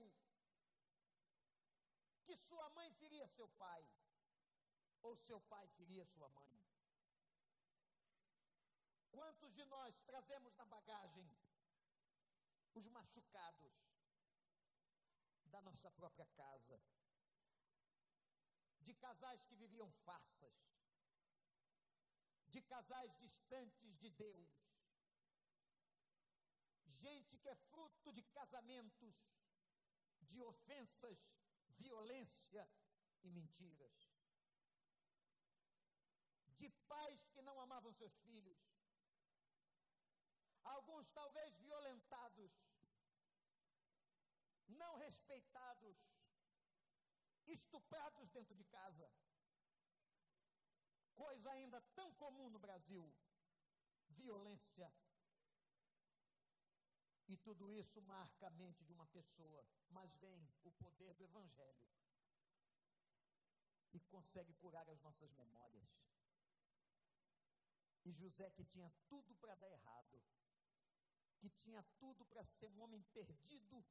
que 2.25 2.35
sua 2.47 2.67
mãe 2.77 2.91
feria 3.01 3.27
seu 3.35 3.47
pai, 3.63 3.83
ou 5.03 5.15
seu 5.27 5.39
pai 5.51 5.65
feria 5.77 6.05
sua 6.05 6.27
mãe. 6.37 6.53
Quantos 9.15 9.53
de 9.53 9.63
nós 9.75 10.01
trazemos 10.09 10.53
na 10.55 10.65
bagagem 10.65 11.29
os 12.73 12.87
machucados 12.89 13.73
da 15.45 15.61
nossa 15.61 15.89
própria 15.91 16.25
casa? 16.41 16.81
De 18.81 18.93
casais 18.95 19.45
que 19.45 19.55
viviam 19.55 19.89
farsas, 20.07 20.57
de 22.47 22.61
casais 22.61 23.15
distantes 23.17 23.97
de 23.97 24.09
Deus, 24.09 24.74
gente 27.03 27.37
que 27.37 27.49
é 27.49 27.55
fruto 27.71 28.11
de 28.11 28.23
casamentos, 28.37 29.15
de 30.21 30.41
ofensas, 30.41 31.19
violência 31.77 32.67
e 33.23 33.29
mentiras, 33.29 33.95
de 36.59 36.69
pais 36.87 37.27
que 37.33 37.41
não 37.41 37.59
amavam 37.59 37.93
seus 37.93 38.15
filhos, 38.19 38.59
alguns 40.63 41.09
talvez 41.11 41.55
violentados, 41.57 42.51
não 44.67 44.97
respeitados, 44.97 45.97
estuprados 47.47 48.29
dentro 48.31 48.55
de 48.55 48.65
casa. 48.65 49.11
Coisa 51.13 51.51
ainda 51.51 51.79
tão 51.93 52.13
comum 52.15 52.49
no 52.49 52.59
Brasil: 52.59 53.13
violência. 54.09 54.91
E 57.27 57.37
tudo 57.37 57.71
isso 57.71 58.01
marca 58.03 58.47
a 58.47 58.51
mente 58.51 58.83
de 58.83 58.93
uma 58.93 59.07
pessoa, 59.07 59.65
mas 59.89 60.15
vem 60.17 60.47
o 60.63 60.71
poder 60.73 61.13
do 61.15 61.23
Evangelho 61.23 61.87
e 63.93 63.99
consegue 64.01 64.53
curar 64.55 64.87
as 64.89 65.01
nossas 65.01 65.31
memórias. 65.33 65.89
E 68.03 68.11
José, 68.11 68.51
que 68.51 68.63
tinha 68.63 68.91
tudo 69.07 69.33
para 69.35 69.55
dar 69.55 69.71
errado, 69.71 70.21
que 71.39 71.49
tinha 71.49 71.81
tudo 71.97 72.25
para 72.25 72.45
ser 72.45 72.67
um 72.67 72.81
homem 72.81 73.01
perdido, 73.13 73.83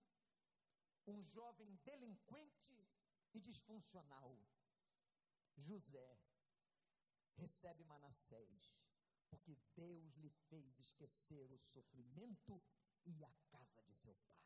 um 1.06 1.20
jovem 1.22 1.74
delinquente 1.84 2.86
e 3.32 3.40
disfuncional. 3.40 4.38
José 5.56 6.18
recebe 7.36 7.82
Manassés, 7.84 8.78
porque 9.28 9.56
Deus 9.74 10.14
lhe 10.16 10.30
fez 10.48 10.78
esquecer 10.78 11.50
o 11.50 11.58
sofrimento 11.58 12.62
e 13.06 13.24
a 13.24 13.32
casa 13.50 13.82
de 13.82 13.94
seu 13.94 14.14
pai. 14.26 14.42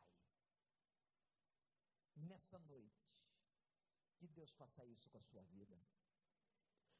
Nessa 2.15 2.59
noite, 2.59 3.09
que 4.17 4.27
Deus 4.27 4.51
faça 4.51 4.85
isso 4.85 5.09
com 5.09 5.17
a 5.17 5.23
sua 5.23 5.43
vida. 5.43 5.79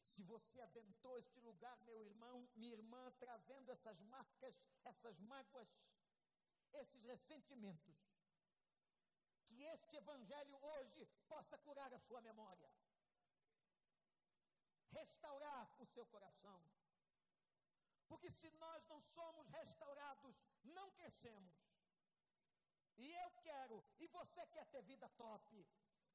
Se 0.04 0.24
você 0.24 0.60
adentrou 0.62 1.18
este 1.20 1.40
lugar, 1.42 1.78
meu 1.82 2.02
irmão, 2.02 2.50
minha 2.56 2.74
irmã, 2.74 3.12
trazendo 3.20 3.72
essas 3.72 4.00
marcas, 4.02 4.56
essas 4.84 5.20
mágoas, 5.20 5.70
esses 6.74 7.04
ressentimentos, 7.04 7.98
que 9.46 9.64
este 9.64 9.98
Evangelho 9.98 10.58
hoje 10.64 11.06
possa 11.28 11.58
curar 11.60 11.94
a 11.94 12.00
sua 12.00 12.22
memória, 12.22 12.72
restaurar 14.92 15.70
o 15.78 15.86
seu 15.86 16.06
coração. 16.08 16.64
Porque 18.10 18.30
se 18.32 18.50
nós 18.64 18.86
não 18.88 19.00
somos 19.02 19.48
restaurados, 19.50 20.36
não 20.64 20.92
crescemos. 20.92 21.56
E 22.98 23.14
eu 23.14 23.32
quero, 23.42 23.82
e 24.00 24.08
você 24.08 24.46
quer 24.48 24.66
ter 24.66 24.82
vida 24.82 25.08
top, 25.10 25.66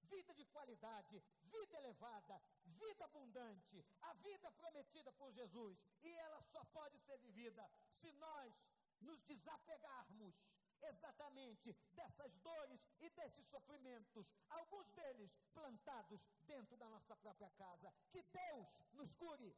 vida 0.03 0.35
de 0.35 0.45
qualidade, 0.47 1.23
vida 1.45 1.77
elevada, 1.79 2.43
vida 2.65 3.05
abundante, 3.05 3.87
a 4.03 4.13
vida 4.15 4.51
prometida 4.53 5.13
por 5.13 5.33
Jesus. 5.33 5.83
E 6.03 6.13
ela 6.13 6.43
só 6.43 6.63
pode 6.67 6.99
ser 6.99 7.17
vivida 7.19 7.71
se 7.89 8.13
nós 8.13 8.53
nos 9.01 9.23
desapegarmos 9.23 10.35
exatamente 10.83 11.73
dessas 11.93 12.37
dores 12.39 12.87
e 13.01 13.09
desses 13.11 13.47
sofrimentos, 13.47 14.35
alguns 14.51 14.91
deles 14.93 15.35
plantados 15.55 16.21
dentro 16.43 16.77
da 16.77 16.89
nossa 16.89 17.17
própria 17.17 17.51
casa. 17.51 17.93
Que 18.11 18.23
Deus 18.23 18.69
nos 18.93 19.15
cure. 19.15 19.57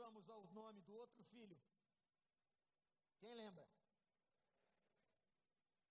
Vamos 0.00 0.30
ao 0.30 0.46
nome 0.54 0.80
do 0.80 0.94
outro 0.94 1.22
filho. 1.24 1.58
Quem 3.18 3.34
lembra? 3.34 3.68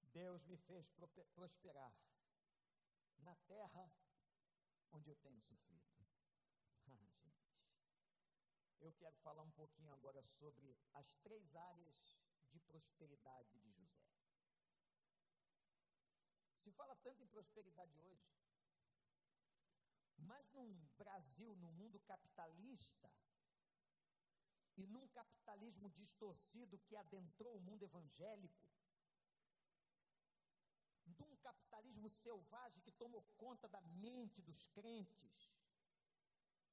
Deus 0.02 0.44
me 0.46 0.58
fez 0.58 0.90
prosperar 1.36 1.94
na 3.20 3.36
terra 3.54 3.92
onde 4.92 5.10
eu 5.10 5.16
tenho 5.18 5.40
sofrido. 5.42 5.88
Ah, 6.92 6.96
gente. 6.96 7.30
Eu 8.80 8.92
quero 8.94 9.16
falar 9.18 9.44
um 9.44 9.52
pouquinho 9.52 9.94
agora 9.94 10.24
sobre 10.24 10.76
as 10.94 11.14
três 11.18 11.56
áreas 11.56 12.18
de 12.50 12.60
prosperidade 12.62 13.60
de 13.60 13.72
José. 13.72 14.10
Se 16.58 16.72
fala 16.72 16.96
tanto 16.96 17.22
em 17.22 17.28
prosperidade 17.28 18.00
hoje, 18.00 18.28
mas 20.18 20.50
num 20.52 20.74
Brasil, 20.98 21.56
num 21.58 21.72
mundo 21.74 22.00
capitalista, 22.00 23.14
e 24.80 24.88
num 24.88 25.08
capitalismo 25.10 25.90
distorcido 25.90 26.80
que 26.80 26.96
adentrou 26.96 27.58
o 27.58 27.62
mundo 27.62 27.84
evangélico, 27.84 28.66
num 31.20 31.36
capitalismo 31.38 32.10
selvagem 32.10 32.82
que 32.82 32.92
tomou 32.92 33.22
conta 33.38 33.68
da 33.68 33.82
mente 33.82 34.42
dos 34.42 34.66
crentes. 34.68 35.52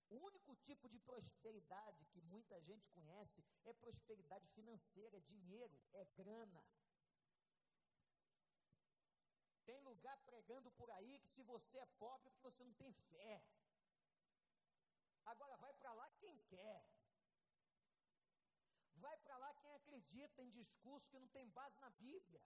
O 0.08 0.16
único 0.28 0.54
tipo 0.68 0.88
de 0.88 1.00
prosperidade 1.00 2.06
que 2.12 2.20
muita 2.20 2.60
gente 2.60 2.88
conhece 2.90 3.44
é 3.64 3.72
prosperidade 3.72 4.46
financeira, 4.50 5.16
é 5.16 5.20
dinheiro, 5.20 5.76
é 5.92 6.04
grana. 6.04 6.64
Tem 9.64 9.80
lugar 9.80 10.16
pregando 10.18 10.70
por 10.70 10.88
aí 10.92 11.18
que 11.18 11.28
se 11.28 11.42
você 11.42 11.78
é 11.78 11.86
pobre 11.98 12.28
é 12.28 12.30
porque 12.30 12.50
você 12.50 12.62
não 12.62 12.74
tem 12.74 12.92
fé. 12.92 13.44
Agora 15.24 15.56
vai 15.56 15.74
para 15.74 15.92
lá 15.92 16.08
quem 16.20 16.38
quer. 16.42 16.95
Vai 19.06 19.16
para 19.18 19.36
lá 19.38 19.54
quem 19.60 19.72
acredita 19.72 20.42
em 20.42 20.50
discurso 20.50 21.08
que 21.10 21.18
não 21.22 21.28
tem 21.28 21.48
base 21.58 21.78
na 21.80 21.90
Bíblia. 21.90 22.42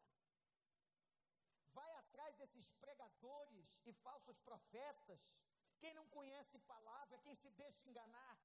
Vai 1.78 1.90
atrás 1.94 2.36
desses 2.36 2.66
pregadores 2.82 3.68
e 3.86 3.92
falsos 4.04 4.38
profetas. 4.48 5.20
Quem 5.78 5.94
não 5.94 6.06
conhece 6.08 6.58
palavra, 6.72 7.22
quem 7.24 7.34
se 7.34 7.50
deixa 7.62 7.88
enganar. 7.88 8.36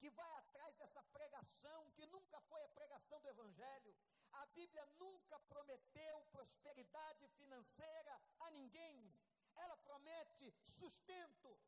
Que 0.00 0.10
vai 0.10 0.30
atrás 0.42 0.76
dessa 0.76 1.02
pregação 1.04 1.90
que 1.92 2.06
nunca 2.14 2.38
foi 2.50 2.62
a 2.64 2.74
pregação 2.80 3.18
do 3.22 3.30
Evangelho. 3.30 3.96
A 4.32 4.44
Bíblia 4.58 4.84
nunca 4.98 5.40
prometeu 5.52 6.20
prosperidade 6.36 7.26
financeira 7.38 8.20
a 8.40 8.50
ninguém. 8.50 9.10
Ela 9.54 9.76
promete 9.88 10.54
sustento. 10.78 11.58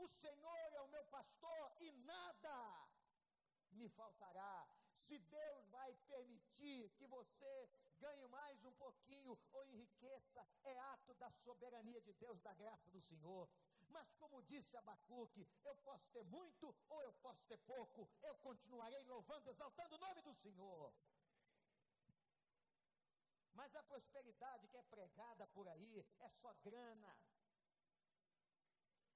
O 0.00 0.08
Senhor 0.08 0.72
é 0.72 0.80
o 0.80 0.88
meu 0.88 1.04
pastor 1.06 1.72
e 1.78 1.92
nada 1.92 2.88
me 3.72 3.86
faltará. 3.90 4.66
Se 4.92 5.18
Deus 5.18 5.68
vai 5.68 5.94
permitir 6.08 6.88
que 6.96 7.06
você 7.06 7.68
ganhe 7.98 8.26
mais 8.28 8.64
um 8.64 8.72
pouquinho 8.72 9.38
ou 9.52 9.64
enriqueça, 9.66 10.46
é 10.64 10.78
ato 10.92 11.12
da 11.14 11.30
soberania 11.30 12.00
de 12.00 12.14
Deus, 12.14 12.40
da 12.40 12.54
graça 12.54 12.88
do 12.90 13.00
Senhor. 13.00 13.46
Mas 13.90 14.10
como 14.14 14.42
disse 14.44 14.74
Abacuque, 14.78 15.46
eu 15.64 15.76
posso 15.76 16.08
ter 16.10 16.24
muito 16.24 16.74
ou 16.88 17.02
eu 17.02 17.12
posso 17.14 17.44
ter 17.44 17.58
pouco, 17.58 18.08
eu 18.22 18.34
continuarei 18.36 19.04
louvando, 19.04 19.50
exaltando 19.50 19.96
o 19.96 19.98
nome 19.98 20.22
do 20.22 20.34
Senhor. 20.34 20.94
Mas 23.52 23.74
a 23.76 23.82
prosperidade 23.82 24.66
que 24.68 24.78
é 24.78 24.82
pregada 24.84 25.46
por 25.48 25.68
aí 25.68 26.06
é 26.20 26.28
só 26.30 26.54
grana. 26.54 27.14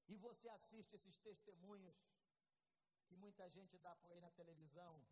E 0.07 0.17
você 0.17 0.49
assiste 0.49 0.95
esses 0.95 1.17
testemunhos 1.19 1.97
que 3.07 3.17
muita 3.17 3.49
gente 3.49 3.79
dá 3.79 3.95
por 3.97 4.13
aí 4.13 4.21
na 4.21 4.31
televisão, 4.31 5.03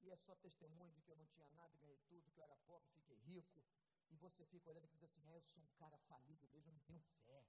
e 0.00 0.10
é 0.10 0.16
só 0.16 0.34
testemunho 0.36 0.92
de 0.92 1.02
que 1.02 1.10
eu 1.10 1.16
não 1.16 1.26
tinha 1.26 1.48
nada 1.50 1.76
ganhei 1.76 1.98
tudo, 2.08 2.30
que 2.30 2.40
eu 2.40 2.44
era 2.44 2.56
pobre, 2.58 2.90
fiquei 2.92 3.18
rico. 3.18 3.62
E 4.10 4.16
você 4.16 4.44
fica 4.46 4.70
olhando 4.70 4.86
e 4.86 4.88
diz 4.88 5.02
assim: 5.02 5.26
é, 5.28 5.36
eu 5.36 5.42
sou 5.42 5.62
um 5.62 5.68
cara 5.76 5.98
falido 5.98 6.46
mesmo, 6.48 6.70
eu 6.70 6.72
não 6.72 6.80
tenho 6.80 7.00
fé. 7.24 7.44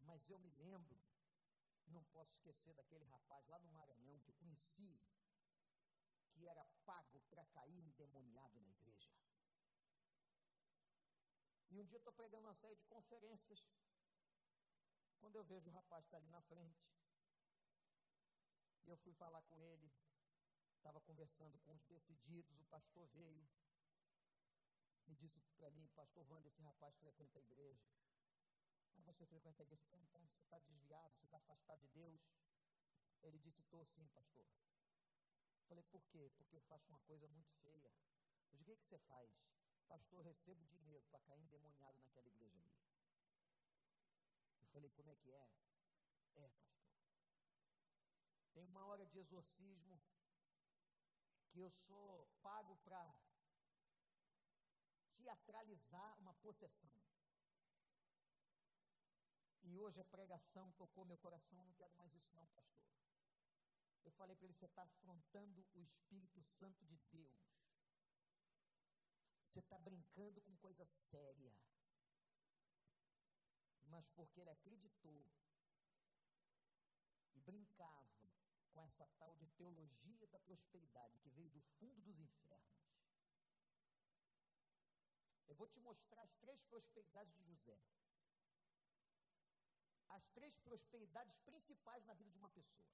Mas 0.00 0.28
eu 0.28 0.38
me 0.38 0.50
lembro, 0.50 1.00
não 1.86 2.02
posso 2.04 2.32
esquecer 2.32 2.74
daquele 2.74 3.04
rapaz 3.04 3.46
lá 3.48 3.58
no 3.58 3.70
Maranhão 3.70 4.18
que 4.20 4.30
eu 4.30 4.34
conheci, 4.34 4.98
que 6.32 6.46
era 6.46 6.64
pago 6.84 7.20
para 7.28 7.44
cair 7.46 7.78
endemoniado 7.78 8.60
na 8.60 8.70
igreja. 8.70 9.10
E 11.70 11.78
um 11.78 11.84
dia 11.84 11.96
eu 11.96 12.00
estou 12.00 12.12
pregando 12.12 12.48
uma 12.48 12.54
série 12.54 12.74
de 12.74 12.84
conferências. 12.86 13.64
Quando 15.20 15.36
eu 15.36 15.44
vejo 15.44 15.70
o 15.70 15.72
rapaz 15.72 16.04
estar 16.04 16.18
tá 16.18 16.22
ali 16.22 16.30
na 16.30 16.42
frente, 16.42 16.82
e 18.84 18.90
eu 18.90 18.96
fui 18.96 19.12
falar 19.12 19.42
com 19.42 19.62
ele, 19.62 19.92
estava 20.76 21.00
conversando 21.02 21.58
com 21.60 21.74
os 21.74 21.84
decididos, 21.84 22.58
o 22.58 22.64
pastor 22.64 23.06
veio 23.08 23.46
e 25.06 25.14
disse 25.14 25.40
para 25.58 25.70
mim, 25.70 25.86
pastor 25.88 26.26
Wanda, 26.30 26.48
esse 26.48 26.62
rapaz 26.62 26.96
frequenta 26.96 27.38
a 27.38 27.42
igreja. 27.42 27.84
Ah, 28.96 29.12
você 29.12 29.26
frequenta 29.26 29.62
a 29.62 29.66
igreja? 29.66 30.06
Você 30.06 30.40
está 30.40 30.58
desviado, 30.60 31.14
você 31.16 31.26
está 31.26 31.36
afastado 31.36 31.80
de 31.80 31.88
Deus. 31.88 32.20
Ele 33.22 33.38
disse, 33.38 33.60
estou 33.60 33.84
sim, 33.84 34.08
pastor. 34.08 34.46
Falei, 35.68 35.84
por 35.84 36.02
quê? 36.06 36.30
Porque 36.36 36.56
eu 36.56 36.60
faço 36.62 36.88
uma 36.88 36.98
coisa 37.00 37.28
muito 37.28 37.52
feia. 37.62 37.92
Eu 38.52 38.58
disse, 38.58 38.62
o 38.62 38.64
que, 38.64 38.76
que 38.76 38.88
você 38.88 38.98
faz? 39.00 39.30
Pastor, 39.86 40.22
recebo 40.22 40.64
dinheiro 40.66 41.04
para 41.10 41.20
cair 41.20 41.40
endemoniado 41.42 41.98
naquela 42.00 42.28
igreja 42.28 42.58
ali. 42.58 42.72
Falei, 44.72 44.90
como 44.90 45.10
é 45.10 45.16
que 45.16 45.32
é? 45.32 45.50
É, 46.36 46.48
pastor. 46.48 46.80
Tem 48.52 48.64
uma 48.64 48.84
hora 48.86 49.06
de 49.06 49.18
exorcismo 49.18 50.00
que 51.48 51.60
eu 51.60 51.70
sou 51.70 52.28
pago 52.40 52.76
para 52.84 53.14
teatralizar 55.12 56.18
uma 56.18 56.34
possessão. 56.34 56.90
E 59.62 59.78
hoje 59.78 60.00
a 60.00 60.04
pregação 60.04 60.72
tocou 60.72 61.04
meu 61.04 61.18
coração, 61.18 61.62
não 61.64 61.74
quero 61.74 61.94
mais 61.94 62.12
isso 62.14 62.34
não, 62.34 62.46
pastor. 62.48 62.90
Eu 64.04 64.12
falei 64.12 64.34
para 64.34 64.46
ele, 64.46 64.54
você 64.54 64.66
está 64.66 64.82
afrontando 64.82 65.66
o 65.74 65.82
Espírito 65.82 66.42
Santo 66.42 66.84
de 66.86 66.98
Deus. 67.12 67.50
Você 69.44 69.60
está 69.60 69.78
brincando 69.78 70.40
com 70.42 70.56
coisa 70.56 70.84
séria. 70.84 71.52
Mas 73.90 74.06
porque 74.16 74.40
ele 74.40 74.50
acreditou 74.50 75.20
e 77.34 77.40
brincava 77.40 78.30
com 78.72 78.80
essa 78.82 79.06
tal 79.18 79.34
de 79.36 79.48
teologia 79.58 80.26
da 80.28 80.38
prosperidade 80.38 81.18
que 81.18 81.30
veio 81.30 81.50
do 81.50 81.60
fundo 81.78 82.00
dos 82.00 82.18
infernos. 82.18 82.70
Eu 85.48 85.56
vou 85.56 85.66
te 85.66 85.80
mostrar 85.80 86.22
as 86.22 86.34
três 86.36 86.62
prosperidades 86.62 87.34
de 87.34 87.42
José. 87.42 87.76
As 90.08 90.28
três 90.28 90.56
prosperidades 90.58 91.36
principais 91.40 92.04
na 92.06 92.14
vida 92.14 92.30
de 92.30 92.38
uma 92.38 92.50
pessoa. 92.50 92.88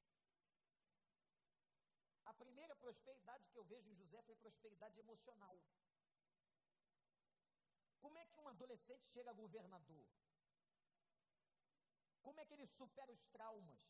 A 2.25 2.33
primeira 2.35 2.75
prosperidade 2.77 3.47
que 3.51 3.59
eu 3.59 3.65
vejo 3.65 3.91
em 3.91 3.95
José 3.95 4.23
foi 4.23 4.35
prosperidade 4.37 4.99
emocional. 4.99 5.61
Como 8.01 8.19
é 8.19 8.27
que 8.27 8.41
um 8.41 8.49
adolescente 8.49 9.07
chega 9.09 9.31
a 9.31 9.35
governador? 9.35 10.07
Como 12.27 12.41
é 12.41 12.45
que 12.47 12.55
ele 12.55 12.67
supera 12.67 13.13
os 13.17 13.25
traumas? 13.35 13.83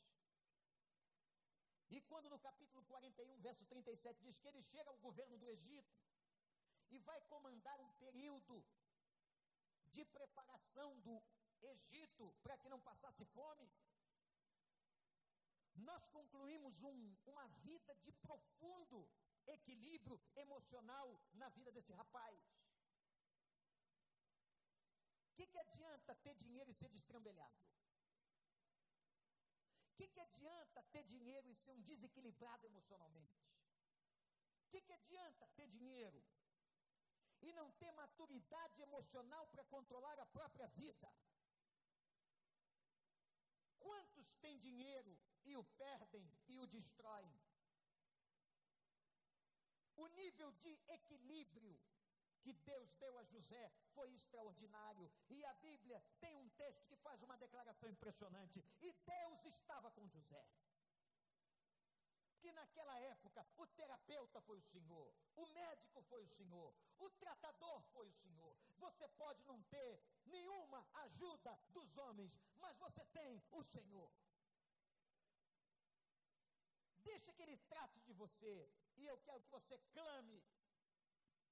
E 1.95 2.01
quando 2.09 2.29
no 2.33 2.39
capítulo 2.47 2.83
41, 2.85 3.39
verso 3.47 3.65
37, 3.65 4.23
diz 4.27 4.37
que 4.39 4.49
ele 4.49 4.63
chega 4.63 4.91
ao 4.91 4.99
governo 4.99 5.39
do 5.39 5.49
Egito 5.49 5.95
e 6.91 6.99
vai 6.99 7.19
comandar 7.33 7.79
um 7.81 7.93
período 8.05 8.57
de 9.95 10.05
preparação 10.17 10.91
do 11.07 11.15
Egito 11.75 12.25
para 12.43 12.59
que 12.59 12.69
não 12.69 12.81
passasse 12.89 13.25
fome, 13.37 13.71
nós 15.89 16.07
concluímos 16.09 16.83
um, 16.83 17.17
uma 17.27 17.47
vida 17.69 17.95
de 18.05 18.13
profundo 18.27 19.09
equilíbrio 19.47 20.21
emocional 20.35 21.09
na 21.33 21.49
vida 21.49 21.73
desse 21.73 21.95
rapaz. 21.95 22.39
O 25.31 25.35
que, 25.37 25.47
que 25.47 25.59
adianta 25.59 26.15
ter 26.17 26.35
dinheiro 26.35 26.71
e 26.71 26.75
ser 26.75 26.91
destrambelhado? 26.91 27.76
Que, 29.97 30.09
que 30.09 30.21
adianta 30.21 30.83
ter 30.93 31.05
dinheiro 31.05 31.49
e 31.49 31.55
ser 31.55 31.73
um 31.73 31.81
desequilibrado 31.81 32.67
emocionalmente? 32.67 33.43
O 34.65 34.69
que, 34.69 34.81
que 34.83 34.93
adianta 34.93 35.49
ter 35.57 35.69
dinheiro 35.69 36.23
e 37.41 37.53
não 37.53 37.71
ter 37.73 37.91
maturidade 37.93 38.83
emocional 38.83 39.47
para 39.49 39.65
controlar 39.65 40.19
a 40.19 40.27
própria 40.27 40.69
vida? 40.69 41.11
Quantos 43.79 44.35
têm 44.43 44.59
dinheiro 44.59 45.19
e 45.45 45.57
o 45.57 45.65
perdem 45.65 46.31
e 46.49 46.59
o 46.59 46.67
destroem? 46.67 47.35
O 49.97 50.07
nível 50.09 50.53
de 50.53 50.79
equilíbrio 50.89 51.81
que 52.47 52.53
Deus 52.73 52.95
deu 53.03 53.19
a 53.19 53.25
José 53.25 53.73
foi 53.93 54.09
extraordinário. 54.13 55.11
E 55.29 55.45
a 55.45 55.55
Bíblia 55.55 56.01
tem 56.21 56.37
um 56.37 56.49
texto 56.51 56.87
que 56.87 56.97
faz 57.07 57.21
uma 57.21 57.37
declaração 57.37 57.89
impressionante. 57.91 58.65
E 58.81 58.93
Deus 58.93 59.45
estava 59.47 59.91
com 59.91 60.07
José. 60.07 60.47
Que 62.39 62.53
naquela 62.53 62.97
época 63.01 63.45
o 63.57 63.67
terapeuta 63.79 64.41
foi 64.43 64.59
o 64.59 64.63
Senhor, 64.63 65.13
o 65.35 65.47
médico 65.47 66.01
foi 66.03 66.23
o 66.23 66.29
Senhor, 66.29 66.73
o 66.99 67.11
tratador 67.23 67.83
foi 67.93 68.07
o 68.07 68.13
Senhor. 68.13 68.57
Você 68.79 69.09
pode 69.09 69.43
não 69.45 69.61
ter 69.65 70.01
nenhuma 70.27 70.87
ajuda 71.07 71.59
dos 71.71 71.97
homens, 71.97 72.39
mas 72.59 72.77
você 72.77 73.05
tem 73.07 73.43
o 73.51 73.65
Senhor. 73.65 74.13
Deixa 76.99 77.33
que 77.33 77.43
Ele 77.43 77.57
trate 77.69 78.01
de 78.03 78.13
você, 78.13 78.71
e 78.97 79.07
eu 79.07 79.19
quero 79.19 79.43
que 79.43 79.51
você 79.51 79.77
clame 79.93 80.41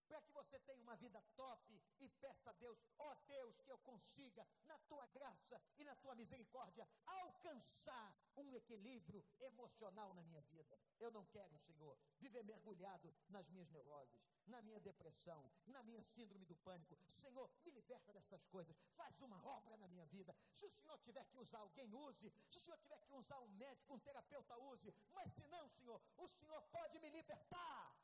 para 0.09 0.21
que 0.23 0.33
você 0.33 0.59
tenha 0.61 0.83
uma 0.83 0.97
vida 0.97 1.23
top 1.37 1.81
e 2.01 2.09
peça 2.09 2.51
a 2.51 2.53
Deus, 2.55 2.79
ó 2.99 3.11
oh 3.11 3.15
Deus, 3.27 3.61
que 3.61 3.71
eu 3.71 3.79
consiga, 3.79 4.47
na 4.65 4.79
tua 4.81 5.07
graça 5.09 5.61
e 5.79 5.85
na 5.85 5.95
tua 5.97 6.15
misericórdia, 6.15 6.89
alcançar 7.07 8.15
um 8.37 8.53
equilíbrio 8.53 9.25
emocional 9.41 10.13
na 10.15 10.23
minha 10.23 10.43
vida. 10.43 10.79
Eu 10.99 11.11
não 11.11 11.25
quero, 11.27 11.57
Senhor, 11.59 11.97
viver 12.19 12.45
mergulhado 12.45 13.15
nas 13.29 13.49
minhas 13.49 13.71
neuroses, 13.71 14.21
na 14.47 14.61
minha 14.63 14.81
depressão, 14.81 15.51
na 15.67 15.83
minha 15.83 16.03
síndrome 16.03 16.45
do 16.45 16.57
pânico. 16.57 16.97
Senhor, 17.09 17.51
me 17.65 17.73
liberta 17.73 18.13
dessas 18.13 18.45
coisas, 18.47 18.77
faz 18.97 19.21
uma 19.21 19.43
obra 19.45 19.77
na 19.77 19.89
minha 19.89 20.07
vida. 20.07 20.35
Se 20.53 20.67
o 20.67 20.71
Senhor 20.71 20.99
tiver 20.99 21.25
que 21.27 21.39
usar 21.39 21.59
alguém, 21.59 21.93
use. 21.95 22.33
Se 22.51 22.59
o 22.59 22.61
Senhor 22.61 22.79
tiver 22.79 23.01
que 23.01 23.15
usar 23.15 23.39
um 23.41 23.49
médico, 23.49 23.95
um 23.95 23.99
terapeuta, 23.99 24.57
use. 24.59 24.95
Mas 25.13 25.33
se 25.33 25.47
não, 25.49 25.69
Senhor, 25.69 26.01
o 26.17 26.29
Senhor 26.29 26.63
pode 26.71 26.99
me 26.99 27.11
libertar. 27.11 27.97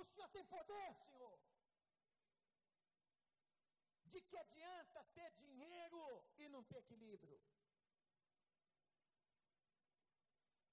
O 0.00 0.04
Senhor 0.04 0.28
tem 0.28 0.44
poder, 0.44 0.94
Senhor. 1.04 1.38
De 4.12 4.20
que 4.20 4.36
adianta 4.36 5.04
ter 5.14 5.30
dinheiro 5.32 6.02
e 6.38 6.48
não 6.48 6.62
ter 6.64 6.78
equilíbrio? 6.78 7.40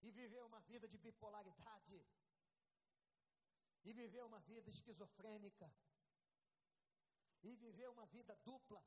E 0.01 0.11
viver 0.11 0.43
uma 0.43 0.59
vida 0.61 0.88
de 0.88 0.97
bipolaridade. 0.97 2.05
E 3.86 3.93
viver 3.93 4.24
uma 4.24 4.39
vida 4.41 4.69
esquizofrênica. 4.69 5.74
E 7.43 7.55
viver 7.55 7.89
uma 7.89 8.05
vida 8.07 8.36
dupla. 8.43 8.84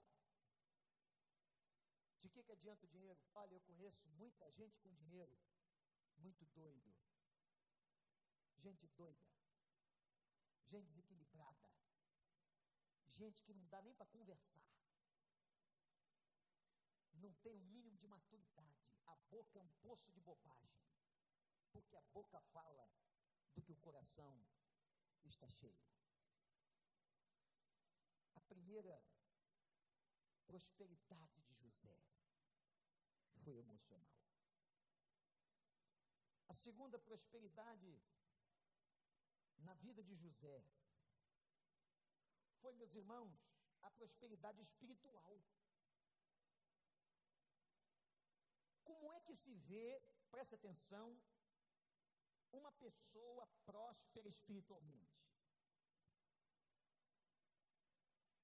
De 2.21 2.29
que, 2.29 2.43
que 2.43 2.53
adianta 2.53 2.85
o 2.85 2.89
dinheiro? 2.89 3.21
Olha, 3.35 3.55
eu 3.55 3.61
conheço 3.63 4.07
muita 4.21 4.51
gente 4.51 4.79
com 4.81 4.93
dinheiro, 4.95 5.39
muito 6.19 6.45
doido. 6.47 6.95
Gente 8.59 8.87
doida 8.89 9.36
gente 10.67 10.87
desequilibrada, 10.87 11.71
gente 13.09 13.43
que 13.43 13.55
não 13.55 13.67
dá 13.69 13.81
nem 13.83 13.95
para 13.95 14.07
conversar, 14.07 14.67
não 17.15 17.33
tem 17.35 17.53
o 17.53 17.61
um 17.61 17.65
mínimo 17.65 17.97
de 17.99 18.07
maturidade, 18.07 18.77
a 19.07 19.17
boca 19.31 19.59
é 19.59 19.63
um 19.63 19.71
poço 19.83 20.11
de 20.13 20.21
bobagem, 20.21 20.83
porque 21.73 21.97
a 21.97 22.03
boca 22.13 22.41
fala 22.53 22.91
do 23.55 23.63
que 23.63 23.73
o 23.73 23.77
coração 23.77 24.45
está 25.25 25.49
cheio. 25.49 25.81
A 28.35 28.41
primeira 28.41 29.03
prosperidade 30.47 31.43
de 31.43 31.55
José 31.55 31.99
foi 33.43 33.57
emocional. 33.57 34.17
A 36.49 36.55
segunda 36.55 36.99
prosperidade 36.99 38.01
na 39.59 39.75
vida 39.75 40.03
de 40.03 40.15
José 40.15 40.65
foi, 42.61 42.75
meus 42.75 42.95
irmãos, 42.95 43.35
a 43.83 43.91
prosperidade 43.91 44.61
espiritual. 44.61 45.41
Como 48.83 49.13
é 49.13 49.21
que 49.21 49.35
se 49.35 49.55
vê, 49.55 50.03
presta 50.31 50.57
atenção, 50.57 51.07
uma 52.53 52.73
pessoa 52.73 53.47
próspera 53.65 54.29
espiritualmente? 54.29 55.17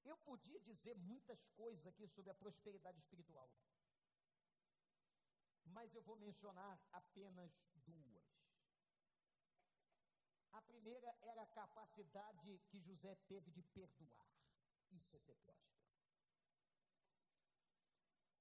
Eu 0.05 0.17
podia 0.19 0.61
dizer 0.61 0.95
muitas 0.97 1.49
coisas 1.51 1.87
aqui 1.87 2.07
sobre 2.07 2.31
a 2.31 2.35
prosperidade 2.35 2.99
espiritual, 2.99 3.49
mas 5.65 5.95
eu 5.95 6.03
vou 6.03 6.17
mencionar 6.17 6.79
apenas 6.93 7.53
duas. 7.87 8.22
A 10.53 10.61
primeira 10.63 11.15
era 11.23 11.43
a 11.43 11.47
capacidade 11.47 12.59
que 12.69 12.79
José 12.81 13.15
teve 13.27 13.51
de 13.51 13.63
perdoar. 13.63 14.27
Isso 14.91 15.17
é 15.17 15.19
ser 15.19 15.37
próspero. 15.37 15.73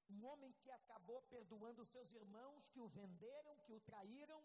Um 0.09 0.25
homem 0.25 0.51
que 0.61 0.69
acabou 0.71 1.21
perdoando 1.23 1.85
seus 1.85 2.13
irmãos 2.13 2.67
que 2.69 2.81
o 2.81 2.89
venderam, 2.89 3.57
que 3.65 3.73
o 3.73 3.79
traíram. 3.79 4.41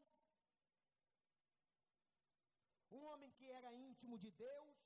Um 2.91 3.03
homem 3.05 3.31
que 3.33 3.51
era 3.51 3.73
íntimo 3.73 4.17
de 4.17 4.31
Deus. 4.31 4.79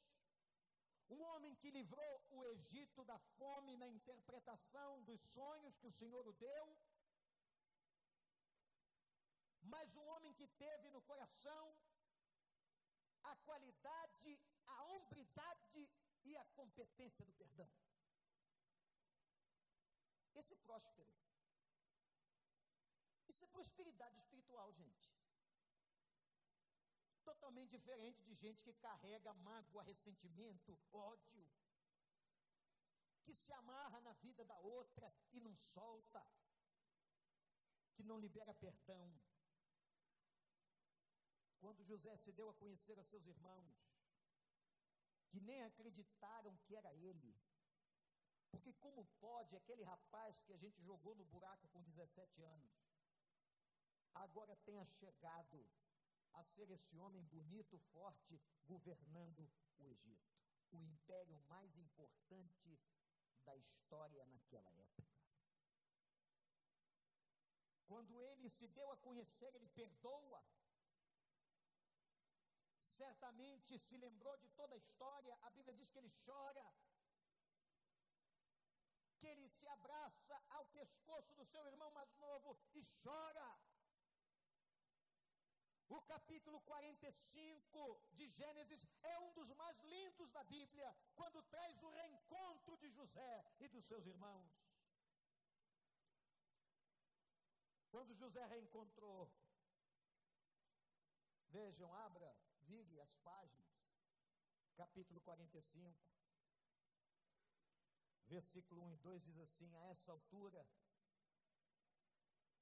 Um 1.11 1.23
homem 1.23 1.55
que 1.57 1.71
livrou 1.71 2.25
o 2.31 2.45
Egito 2.45 3.05
da 3.05 3.19
fome 3.37 3.77
na 3.77 3.89
interpretação 3.89 5.03
dos 5.03 5.21
sonhos 5.21 5.77
que 5.77 5.89
o 5.89 5.93
Senhor 5.93 6.27
o 6.27 6.33
deu. 6.33 6.67
Mas 9.63 9.95
um 9.95 10.07
homem 10.07 10.33
que 10.33 10.49
teve 10.49 10.89
no 10.89 11.03
coração 11.03 11.77
a 13.25 13.37
qualidade, 13.37 14.39
a 14.67 14.83
hombridade 14.85 15.89
e 16.25 16.37
a 16.37 16.45
competência 16.57 17.25
do 17.25 17.33
perdão. 17.33 17.71
Esse 20.35 20.55
próspero. 20.57 21.11
Isso 23.29 23.45
é 23.45 23.49
prosperidade 23.49 24.17
espiritual, 24.19 24.73
gente. 24.73 25.11
Totalmente 27.25 27.71
diferente 27.71 28.23
de 28.25 28.35
gente 28.35 28.63
que 28.65 28.73
carrega 28.75 29.35
mágoa, 29.35 29.83
ressentimento, 29.83 30.79
ódio, 30.93 31.49
que 33.23 33.35
se 33.35 33.53
amarra 33.53 34.01
na 34.01 34.13
vida 34.15 34.45
da 34.45 34.59
outra 34.59 35.13
e 35.33 35.41
não 35.41 35.57
solta, 35.57 36.25
que 37.95 38.03
não 38.03 38.19
libera 38.19 38.55
perdão. 38.55 39.13
Quando 41.61 41.85
José 41.85 42.17
se 42.17 42.33
deu 42.33 42.49
a 42.51 42.55
conhecer 42.55 42.99
a 42.99 43.05
seus 43.05 43.27
irmãos, 43.27 43.77
que 45.29 45.41
nem 45.41 45.63
acreditaram 45.63 46.57
que 46.65 46.75
era 46.75 46.93
ele, 46.95 47.33
porque 48.51 48.73
como 48.75 49.05
pode 49.21 49.55
aquele 49.57 49.85
rapaz 49.85 50.41
que 50.41 50.53
a 50.53 50.57
gente 50.57 50.83
jogou 50.83 51.15
no 51.15 51.25
buraco 51.25 51.69
com 51.69 51.83
17 51.83 52.43
anos, 52.43 52.73
agora 54.15 54.57
tenha 54.57 54.85
chegado 54.87 55.67
a 56.33 56.45
ser 56.45 56.71
esse 56.71 56.99
homem 56.99 57.23
bonito, 57.25 57.79
forte, 57.93 58.41
governando 58.67 59.51
o 59.79 59.87
Egito, 59.87 60.31
o 60.73 60.83
império 60.83 61.39
mais 61.49 61.77
importante 61.77 62.79
da 63.45 63.57
história 63.57 64.25
naquela 64.27 64.73
época. 64.73 65.11
Quando 67.87 68.21
ele 68.21 68.49
se 68.49 68.69
deu 68.69 68.91
a 68.93 68.97
conhecer, 68.97 69.53
ele 69.55 69.69
perdoa. 69.69 70.45
Certamente 73.01 73.79
se 73.79 73.97
lembrou 73.97 74.37
de 74.43 74.49
toda 74.59 74.75
a 74.75 74.83
história, 74.83 75.39
a 75.47 75.51
Bíblia 75.57 75.75
diz 75.79 75.91
que 75.91 75.99
ele 76.01 76.13
chora, 76.25 76.65
que 79.19 79.27
ele 79.33 79.49
se 79.49 79.67
abraça 79.77 80.37
ao 80.57 80.65
pescoço 80.79 81.33
do 81.39 81.47
seu 81.53 81.63
irmão 81.73 81.91
mais 81.99 82.13
novo 82.25 82.51
e 82.75 82.83
chora. 83.03 83.49
O 85.97 86.01
capítulo 86.13 86.61
45 86.73 88.03
de 88.19 88.29
Gênesis 88.29 88.83
é 89.03 89.19
um 89.19 89.33
dos 89.39 89.51
mais 89.63 89.79
lindos 89.95 90.31
da 90.37 90.45
Bíblia, 90.45 90.91
quando 91.15 91.43
traz 91.55 91.83
o 91.83 91.95
reencontro 92.01 92.77
de 92.77 92.91
José 92.99 93.35
e 93.61 93.69
dos 93.69 93.87
seus 93.87 94.07
irmãos. 94.07 94.53
Quando 97.91 98.19
José 98.23 98.45
reencontrou, 98.55 99.33
vejam, 101.49 101.93
abra, 102.07 102.31
vire 102.71 103.01
as 103.01 103.15
páginas, 103.29 103.77
capítulo 104.77 105.21
45. 105.21 106.09
Versículo 108.27 108.85
1 108.85 108.93
e 108.93 108.97
2 108.99 109.23
diz 109.25 109.39
assim: 109.39 109.77
A 109.77 109.87
essa 109.87 110.13
altura, 110.13 110.65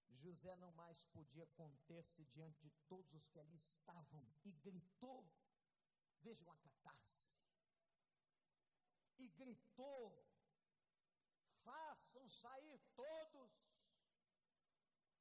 José 0.09 0.57
não 0.57 0.73
mais 0.73 1.03
podia 1.17 1.47
conter-se 1.49 2.25
diante 2.25 2.59
de 2.63 2.71
todos 2.89 3.13
os 3.13 3.27
que 3.29 3.39
ali 3.39 3.57
estavam 3.57 4.27
e 4.45 4.53
gritou. 4.53 5.31
Vejam 6.23 6.51
a 6.51 6.57
catarse. 6.57 7.39
E 9.19 9.29
gritou: 9.29 10.25
Façam 11.65 12.29
sair 12.31 12.81
todos. 12.97 13.53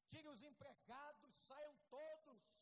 Tirem 0.07 0.31
os 0.31 0.41
empregados, 0.41 1.35
saiam 1.49 1.75
todos. 1.89 2.56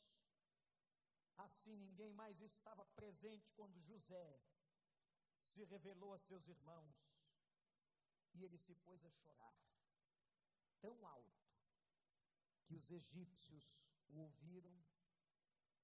Assim 1.38 1.76
ninguém 1.78 2.14
mais 2.14 2.40
estava 2.42 2.86
presente 2.86 3.52
quando 3.54 3.82
José 3.82 4.42
se 5.48 5.64
revelou 5.66 6.14
a 6.14 6.20
seus 6.20 6.48
irmãos 6.48 6.96
e 8.34 8.44
ele 8.44 8.58
se 8.58 8.76
pôs 8.76 9.04
a 9.06 9.12
chorar, 9.12 9.58
tão 10.82 11.06
alto, 11.06 11.46
que 12.66 12.76
os 12.76 12.90
egípcios 12.92 13.74
o 14.08 14.20
ouviram 14.20 14.84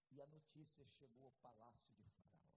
e 0.10 0.22
a 0.22 0.28
notícia 0.28 0.86
chegou 0.88 1.26
ao 1.26 1.32
palácio 1.34 1.94
de 1.96 2.10
Faraó. 2.10 2.52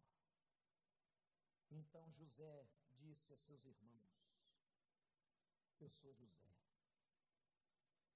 Então 1.70 2.10
José 2.12 2.66
disse 2.90 3.32
a 3.32 3.36
seus 3.36 3.64
irmãos: 3.64 4.10
Eu 5.78 5.90
sou 5.90 6.14
José. 6.14 6.54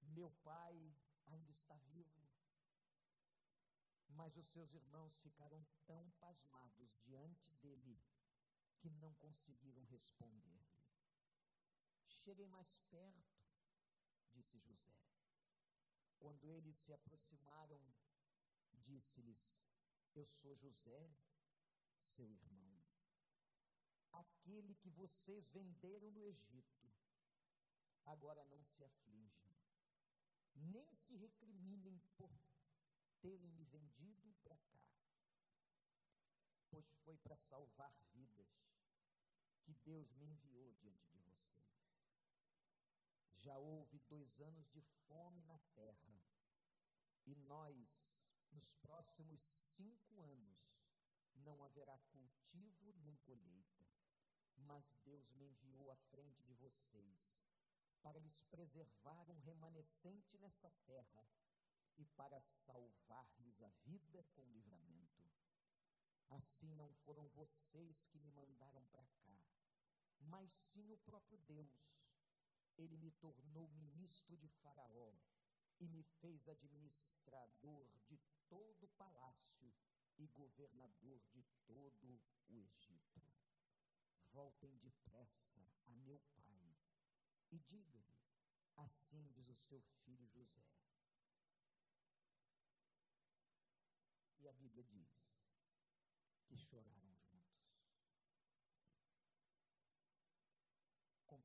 Meu 0.02 0.30
pai 0.42 0.94
ainda 1.26 1.50
está 1.50 1.76
vivo. 1.92 2.27
Mas 4.08 4.36
os 4.36 4.48
seus 4.48 4.72
irmãos 4.74 5.16
ficaram 5.18 5.64
tão 5.86 6.10
pasmados 6.18 6.96
diante 7.04 7.52
dele 7.54 8.00
que 8.78 8.90
não 8.90 9.14
conseguiram 9.14 9.84
responder. 9.84 10.60
Cheguem 12.06 12.48
mais 12.48 12.78
perto, 12.90 13.38
disse 14.32 14.58
José. 14.58 14.96
Quando 16.18 16.50
eles 16.50 16.76
se 16.76 16.92
aproximaram, 16.92 17.80
disse-lhes: 18.72 19.64
Eu 20.14 20.26
sou 20.26 20.56
José, 20.56 21.14
seu 22.04 22.30
irmão, 22.30 22.82
aquele 24.12 24.74
que 24.74 24.90
vocês 24.90 25.50
venderam 25.50 26.10
no 26.10 26.24
Egito. 26.24 26.90
Agora 28.04 28.44
não 28.46 28.64
se 28.64 28.82
aflijam, 28.82 29.54
nem 30.54 30.94
se 30.94 31.14
recriminem 31.14 31.98
por 32.16 32.30
terem 33.20 33.50
me 33.52 33.64
vendido 33.64 34.34
para 34.42 34.56
cá, 34.56 34.84
pois 36.70 36.90
foi 37.04 37.16
para 37.18 37.36
salvar 37.36 37.92
vidas 38.12 38.48
que 39.62 39.74
Deus 39.74 40.12
me 40.12 40.26
enviou 40.26 40.72
diante 40.74 41.16
de 41.16 41.18
já 43.48 43.56
houve 43.56 43.98
dois 44.10 44.40
anos 44.40 44.68
de 44.68 44.82
fome 45.06 45.42
na 45.44 45.58
terra, 45.74 46.20
e 47.24 47.34
nós, 47.34 48.14
nos 48.50 48.68
próximos 48.82 49.40
cinco 49.76 50.20
anos, 50.20 50.58
não 51.36 51.64
haverá 51.64 51.96
cultivo 52.10 52.92
nem 52.98 53.16
colheita. 53.18 53.86
Mas 54.56 54.92
Deus 55.04 55.30
me 55.30 55.46
enviou 55.46 55.90
à 55.90 55.96
frente 55.96 56.42
de 56.42 56.52
vocês, 56.54 57.40
para 58.02 58.18
lhes 58.18 58.40
preservar 58.50 59.30
um 59.30 59.38
remanescente 59.38 60.36
nessa 60.38 60.70
terra 60.84 61.24
e 61.98 62.06
para 62.16 62.40
salvar-lhes 62.40 63.60
a 63.62 63.68
vida 63.84 64.24
com 64.34 64.48
livramento. 64.48 65.28
Assim 66.30 66.74
não 66.74 66.92
foram 67.04 67.28
vocês 67.28 68.06
que 68.06 68.18
me 68.18 68.30
mandaram 68.30 68.86
para 68.86 69.06
cá, 69.06 69.40
mas 70.20 70.52
sim 70.52 70.90
o 70.92 70.98
próprio 70.98 71.38
Deus 71.38 71.88
ele 72.76 72.96
me 72.96 73.10
tornou 73.12 73.68
ministro 73.70 74.36
de 74.36 74.48
Faraó 74.48 75.12
e 75.80 75.88
me 75.88 76.02
fez 76.20 76.48
administrador 76.48 77.88
de 78.06 78.18
todo 78.48 78.84
o 78.84 78.88
palácio 78.96 79.72
e 80.16 80.26
governador 80.28 81.20
de 81.32 81.42
todo 81.66 82.20
o 82.48 82.56
Egito. 82.56 83.22
Voltem 84.30 84.76
depressa 84.78 85.60
a 85.86 85.96
meu 85.96 86.20
pai 86.36 86.76
e 87.50 87.58
digam-lhe: 87.58 88.18
assim 88.76 89.26
diz 89.32 89.48
o 89.48 89.54
seu 89.54 89.80
filho 90.04 90.28
José. 90.28 90.64
E 94.37 94.37
a 94.48 94.52
Bíblia 94.52 94.84
diz 94.84 95.08
que 96.46 96.56
choraram 96.56 97.14
juntos. 97.16 97.38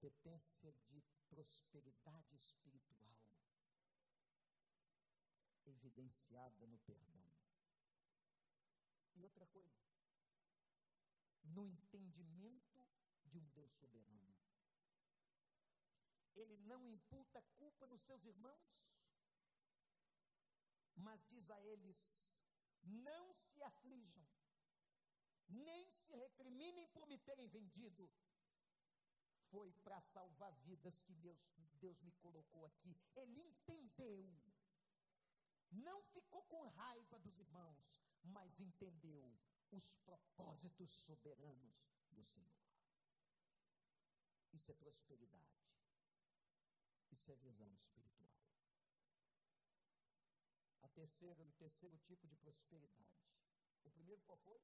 competência 0.03 0.73
de 0.89 1.01
prosperidade 1.29 2.35
espiritual 2.35 3.15
evidenciada 5.65 6.67
no 6.67 6.77
perdão. 6.79 7.29
E 9.15 9.23
outra 9.23 9.45
coisa, 9.47 9.81
no 11.43 11.65
entendimento 11.65 12.85
de 13.25 13.37
um 13.37 13.47
Deus 13.49 13.71
soberano. 13.73 14.35
Ele 16.35 16.57
não 16.57 16.85
imputa 16.85 17.41
culpa 17.57 17.85
nos 17.87 18.01
seus 18.01 18.25
irmãos, 18.25 18.83
mas 20.95 21.23
diz 21.27 21.49
a 21.51 21.61
eles: 21.61 22.22
não 22.83 23.33
se 23.33 23.63
aflijam, 23.63 24.27
nem 25.49 25.91
se 25.91 26.15
recriminem 26.15 26.87
por 26.89 27.05
me 27.07 27.17
terem 27.19 27.47
vendido. 27.47 28.09
Foi 29.49 29.71
para 29.83 30.01
salvar 30.01 30.51
vidas 30.61 30.97
que 31.03 31.13
Deus, 31.13 31.37
Deus 31.79 32.01
me 32.01 32.11
colocou 32.13 32.65
aqui. 32.65 32.97
Ele 33.15 33.39
entendeu. 33.39 34.35
Não 35.71 36.01
ficou 36.03 36.43
com 36.43 36.67
raiva 36.69 37.19
dos 37.19 37.37
irmãos, 37.37 37.93
mas 38.23 38.59
entendeu 38.59 39.37
os 39.71 39.91
propósitos 40.05 40.91
soberanos 41.01 41.75
do 42.11 42.23
Senhor. 42.23 42.63
Isso 44.53 44.71
é 44.71 44.75
prosperidade. 44.75 45.63
Isso 47.11 47.31
é 47.31 47.35
visão 47.35 47.71
espiritual. 47.73 48.32
A 50.93 50.95
terceira, 50.95 51.43
o 51.43 51.51
terceiro 51.53 51.97
tipo 51.97 52.27
de 52.27 52.35
prosperidade. 52.35 53.17
O 53.83 53.89
primeiro 53.89 54.21
qual 54.21 54.37
foi? 54.37 54.61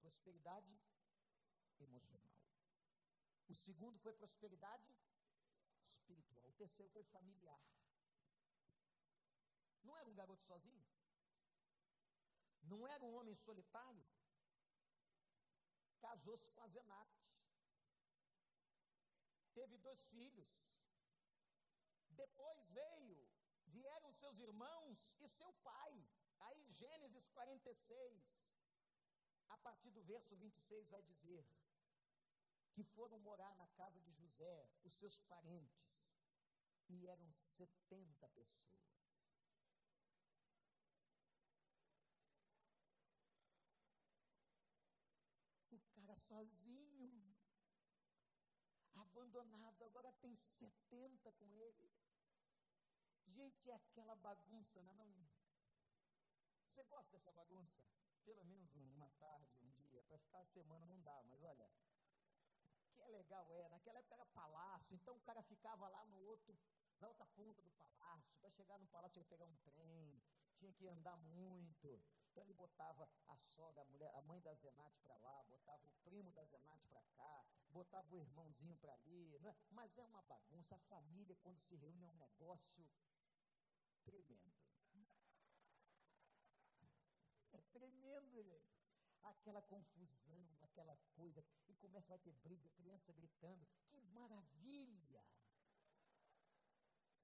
Prosperidade 0.00 0.74
emocional. 1.78 2.34
O 3.46 3.54
segundo 3.54 3.98
foi 3.98 4.14
prosperidade 4.14 4.96
espiritual. 5.82 6.48
O 6.48 6.52
terceiro 6.54 6.90
foi 6.92 7.04
familiar. 7.04 7.60
Não 9.82 9.94
era 9.98 10.08
um 10.08 10.14
garoto 10.14 10.42
sozinho? 10.44 10.82
Não 12.62 12.88
era 12.88 13.04
um 13.04 13.14
homem 13.14 13.34
solitário? 13.34 14.06
Casou-se 16.00 16.50
com 16.52 16.62
a 16.62 16.68
Zenate. 16.68 17.22
Teve 19.52 19.76
dois 19.76 20.06
filhos. 20.06 20.74
Depois 22.08 22.66
veio, 22.70 23.23
vieram 23.76 24.12
seus 24.12 24.38
irmãos 24.38 24.98
e 25.20 25.28
seu 25.28 25.52
pai. 25.70 25.92
Aí 26.46 26.62
Gênesis 26.72 27.28
46, 27.28 28.22
a 29.48 29.58
partir 29.58 29.90
do 29.90 30.02
verso 30.02 30.36
26, 30.36 30.88
vai 30.88 31.02
dizer 31.02 31.44
que 32.72 32.82
foram 32.82 33.18
morar 33.20 33.54
na 33.56 33.68
casa 33.80 34.00
de 34.00 34.12
José, 34.12 34.68
os 34.82 34.94
seus 35.00 35.18
parentes, 35.32 35.98
e 36.88 37.06
eram 37.06 37.32
70 37.32 38.28
pessoas. 38.28 38.74
sozinho, 46.24 47.36
abandonado, 48.94 49.84
agora 49.84 50.12
tem 50.14 50.34
70 50.58 51.32
com 51.32 51.52
ele. 51.54 51.90
Gente, 53.26 53.70
é 53.70 53.74
aquela 53.74 54.14
bagunça, 54.16 54.82
não 54.82 54.92
é 54.92 54.94
não? 54.94 55.26
Você 56.68 56.84
gosta 56.84 57.10
dessa 57.12 57.32
bagunça? 57.32 57.82
Pelo 58.24 58.44
menos 58.44 58.74
uma 58.74 59.08
tarde, 59.18 59.56
um 59.62 59.70
dia, 59.70 60.02
para 60.02 60.18
ficar 60.18 60.40
a 60.40 60.46
semana 60.46 60.86
não 60.86 61.00
dá, 61.02 61.22
mas 61.24 61.42
olha, 61.42 61.68
que 62.94 63.02
é 63.02 63.08
legal 63.08 63.52
é, 63.52 63.68
naquela 63.68 63.98
época 63.98 64.14
era 64.14 64.26
palácio, 64.26 64.94
então 64.94 65.16
o 65.16 65.20
cara 65.20 65.42
ficava 65.42 65.88
lá 65.88 66.04
no 66.06 66.18
outro, 66.22 66.56
na 67.00 67.08
outra 67.08 67.26
ponta 67.26 67.62
do 67.62 67.70
palácio, 67.72 68.34
para 68.40 68.50
chegar 68.50 68.78
no 68.78 68.86
palácio 68.88 69.14
tinha 69.14 69.24
que 69.24 69.30
pegar 69.30 69.46
um 69.46 69.56
trem, 69.64 70.22
tinha 70.56 70.72
que 70.72 70.88
andar 70.88 71.16
muito. 71.16 72.02
Então 72.30 72.42
ele 72.42 72.54
botava 72.54 73.08
a 73.28 73.36
sogra, 73.36 73.82
a 73.82 73.84
mulher, 73.84 74.12
a 74.14 74.22
mãe 74.22 74.40
da 74.40 74.52
Zenate 74.54 74.98
para 75.00 75.16
lá, 75.18 75.44
botava 75.44 75.86
o 75.86 75.90
primo 76.02 76.32
da 76.32 76.44
Zenate 76.44 76.84
para 76.88 77.02
cá, 77.16 77.44
botava 77.70 78.12
o 78.12 78.18
irmãozinho 78.18 78.76
para 78.78 78.92
ali. 78.94 79.36
É? 79.36 79.54
Mas 79.70 79.96
é 79.96 80.04
uma 80.04 80.20
bagunça. 80.22 80.74
A 80.74 80.78
família, 80.80 81.36
quando 81.42 81.60
se 81.60 81.76
reúne, 81.76 82.02
é 82.02 82.08
um 82.08 82.16
negócio 82.16 82.88
tremendo. 84.04 84.52
É 87.52 87.60
tremendo, 87.72 88.42
gente. 88.42 88.74
Aquela 89.22 89.62
confusão, 89.62 90.48
aquela 90.60 90.96
coisa, 91.14 91.42
e 91.68 91.74
começa, 91.76 92.08
vai 92.08 92.18
ter 92.18 92.32
briga, 92.34 92.68
criança 92.70 93.12
gritando. 93.12 93.66
Que 93.88 94.00
maravilha! 94.02 95.24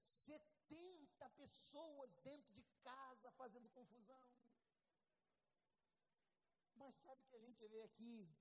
70 0.01 1.29
pessoas 1.31 2.15
dentro 2.23 2.51
de 2.51 2.63
casa 2.81 3.31
fazendo 3.31 3.69
confusão. 3.69 4.21
Mas 6.75 6.95
sabe 6.95 7.21
o 7.21 7.27
que 7.27 7.35
a 7.35 7.39
gente 7.39 7.67
vê 7.67 7.83
aqui? 7.83 8.33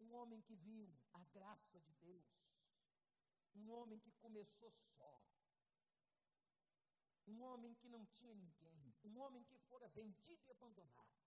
Um 0.00 0.12
homem 0.14 0.40
que 0.42 0.56
viu 0.56 0.88
a 1.12 1.24
graça 1.24 1.80
de 1.80 1.92
Deus, 1.94 2.24
um 3.54 3.70
homem 3.70 3.98
que 4.00 4.12
começou 4.12 4.72
só, 4.96 5.22
um 7.28 7.42
homem 7.42 7.74
que 7.74 7.88
não 7.88 8.04
tinha 8.06 8.34
ninguém, 8.34 8.94
um 9.04 9.18
homem 9.18 9.44
que 9.44 9.58
fora 9.68 9.88
vendido 9.88 10.42
e 10.46 10.50
abandonado. 10.50 11.18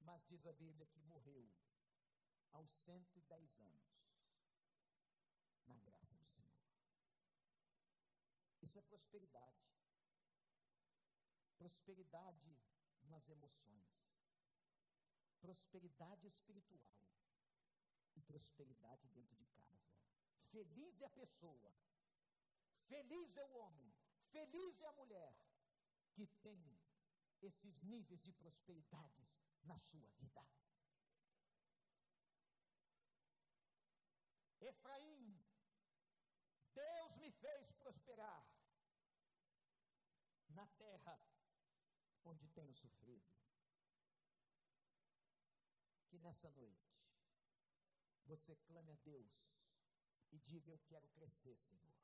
Mas 0.00 0.24
diz 0.26 0.46
a 0.46 0.52
Bíblia 0.52 0.86
que 0.86 1.00
morreu 1.00 1.48
aos 2.52 2.70
110 2.70 3.60
anos, 3.60 3.84
na 5.66 5.78
graça 5.80 6.16
do 6.16 6.26
Senhor. 6.26 6.54
Isso 8.62 8.78
é 8.78 8.82
prosperidade. 8.82 9.64
Prosperidade 11.58 12.56
nas 13.04 13.28
emoções, 13.28 14.04
prosperidade 15.40 16.26
espiritual 16.26 16.94
e 18.14 18.20
prosperidade 18.22 19.08
dentro 19.08 19.36
de 19.36 19.46
casa. 19.46 19.92
Feliz 20.50 21.00
é 21.00 21.06
a 21.06 21.10
pessoa, 21.10 21.74
feliz 22.86 23.36
é 23.36 23.44
o 23.44 23.56
homem, 23.56 23.93
feliz 24.34 24.80
é 24.80 24.86
a 24.88 24.92
mulher 24.92 25.32
que 26.12 26.26
tem 26.42 26.60
esses 27.40 27.80
níveis 27.82 28.20
de 28.20 28.32
prosperidades 28.32 29.28
na 29.62 29.78
sua 29.78 30.08
vida. 30.18 30.44
Efraim, 34.60 35.40
Deus 36.74 37.16
me 37.16 37.30
fez 37.30 37.70
prosperar 37.74 38.44
na 40.48 40.66
terra 40.66 41.16
onde 42.24 42.48
tenho 42.48 42.74
sofrido. 42.74 43.30
Que 46.08 46.18
nessa 46.18 46.50
noite 46.50 46.92
você 48.24 48.56
clame 48.56 48.90
a 48.90 48.96
Deus 48.96 49.32
e 50.32 50.40
diga: 50.40 50.72
Eu 50.72 50.80
quero 50.80 51.08
crescer, 51.10 51.56
Senhor. 51.56 51.94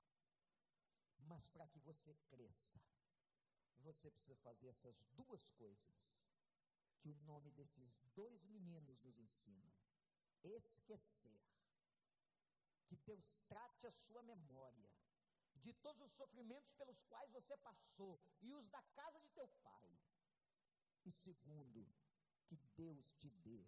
Mas 1.26 1.46
para 1.46 1.66
que 1.68 1.78
você 1.80 2.14
cresça, 2.28 2.80
você 3.78 4.10
precisa 4.10 4.36
fazer 4.36 4.68
essas 4.68 5.00
duas 5.12 5.48
coisas 5.50 6.20
que 6.98 7.08
o 7.08 7.14
nome 7.24 7.50
desses 7.52 7.98
dois 8.14 8.46
meninos 8.46 9.00
nos 9.00 9.18
ensina: 9.18 9.72
esquecer. 10.42 11.40
Que 12.86 12.96
Deus 12.96 13.38
trate 13.48 13.86
a 13.86 13.92
sua 13.92 14.22
memória 14.22 14.90
de 15.54 15.72
todos 15.74 16.02
os 16.02 16.12
sofrimentos 16.12 16.72
pelos 16.72 17.00
quais 17.02 17.30
você 17.30 17.56
passou 17.58 18.20
e 18.40 18.52
os 18.52 18.68
da 18.68 18.82
casa 18.82 19.20
de 19.20 19.28
teu 19.30 19.46
pai. 19.62 19.98
E 21.04 21.12
segundo, 21.12 21.86
que 22.46 22.56
Deus 22.76 23.12
te 23.14 23.30
dê 23.30 23.64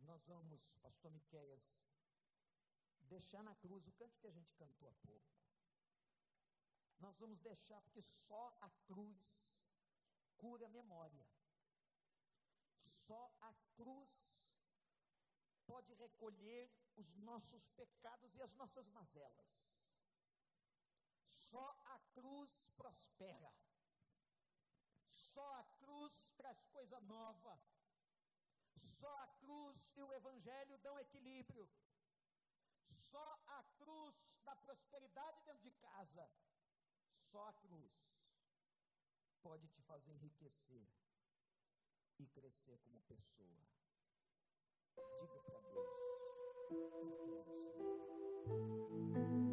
Nós 0.00 0.24
vamos, 0.26 0.74
pastor 0.82 1.10
Miqueias, 1.12 1.78
deixar 3.02 3.42
na 3.44 3.54
cruz 3.56 3.86
o 3.86 3.92
canto 3.92 4.18
que 4.18 4.26
a 4.26 4.32
gente 4.32 4.52
cantou 4.54 4.88
há 4.88 4.94
pouco. 5.06 5.30
Nós 6.98 7.16
vamos 7.18 7.40
deixar, 7.40 7.80
porque 7.82 8.02
só 8.02 8.56
a 8.60 8.70
cruz 8.86 9.46
cura 10.36 10.66
a 10.66 10.70
memória. 10.70 11.26
Só 12.80 13.32
a 13.40 13.54
cruz 13.76 14.52
pode 15.66 15.94
recolher 15.94 16.70
os 16.96 17.14
nossos 17.14 17.68
pecados 17.68 18.34
e 18.34 18.42
as 18.42 18.52
nossas 18.54 18.88
mazelas. 18.88 19.86
Só 21.32 21.66
a 21.84 21.98
cruz 22.12 22.66
prospera. 22.76 23.52
Só 25.28 25.46
a 25.56 25.64
cruz 25.80 26.32
traz 26.36 26.60
coisa 26.76 27.00
nova. 27.00 27.60
Só 28.76 29.12
a 29.24 29.28
cruz 29.40 29.92
e 29.96 30.02
o 30.02 30.12
Evangelho 30.12 30.78
dão 30.78 30.98
equilíbrio. 30.98 31.68
Só 32.82 33.26
a 33.58 33.62
cruz 33.78 34.16
dá 34.44 34.54
prosperidade 34.56 35.42
dentro 35.44 35.62
de 35.62 35.72
casa. 35.72 36.30
Só 37.30 37.46
a 37.48 37.52
cruz. 37.52 37.92
pode 39.42 39.66
te 39.68 39.82
fazer 39.82 40.12
enriquecer 40.12 40.86
e 42.18 42.26
crescer 42.26 42.78
como 42.80 43.00
pessoa. 43.02 43.66
Diga 45.20 45.40
para 45.42 45.60
Deus: 45.60 45.88
Eu 46.70 47.22
quero 47.28 47.54
ser. 47.56 49.49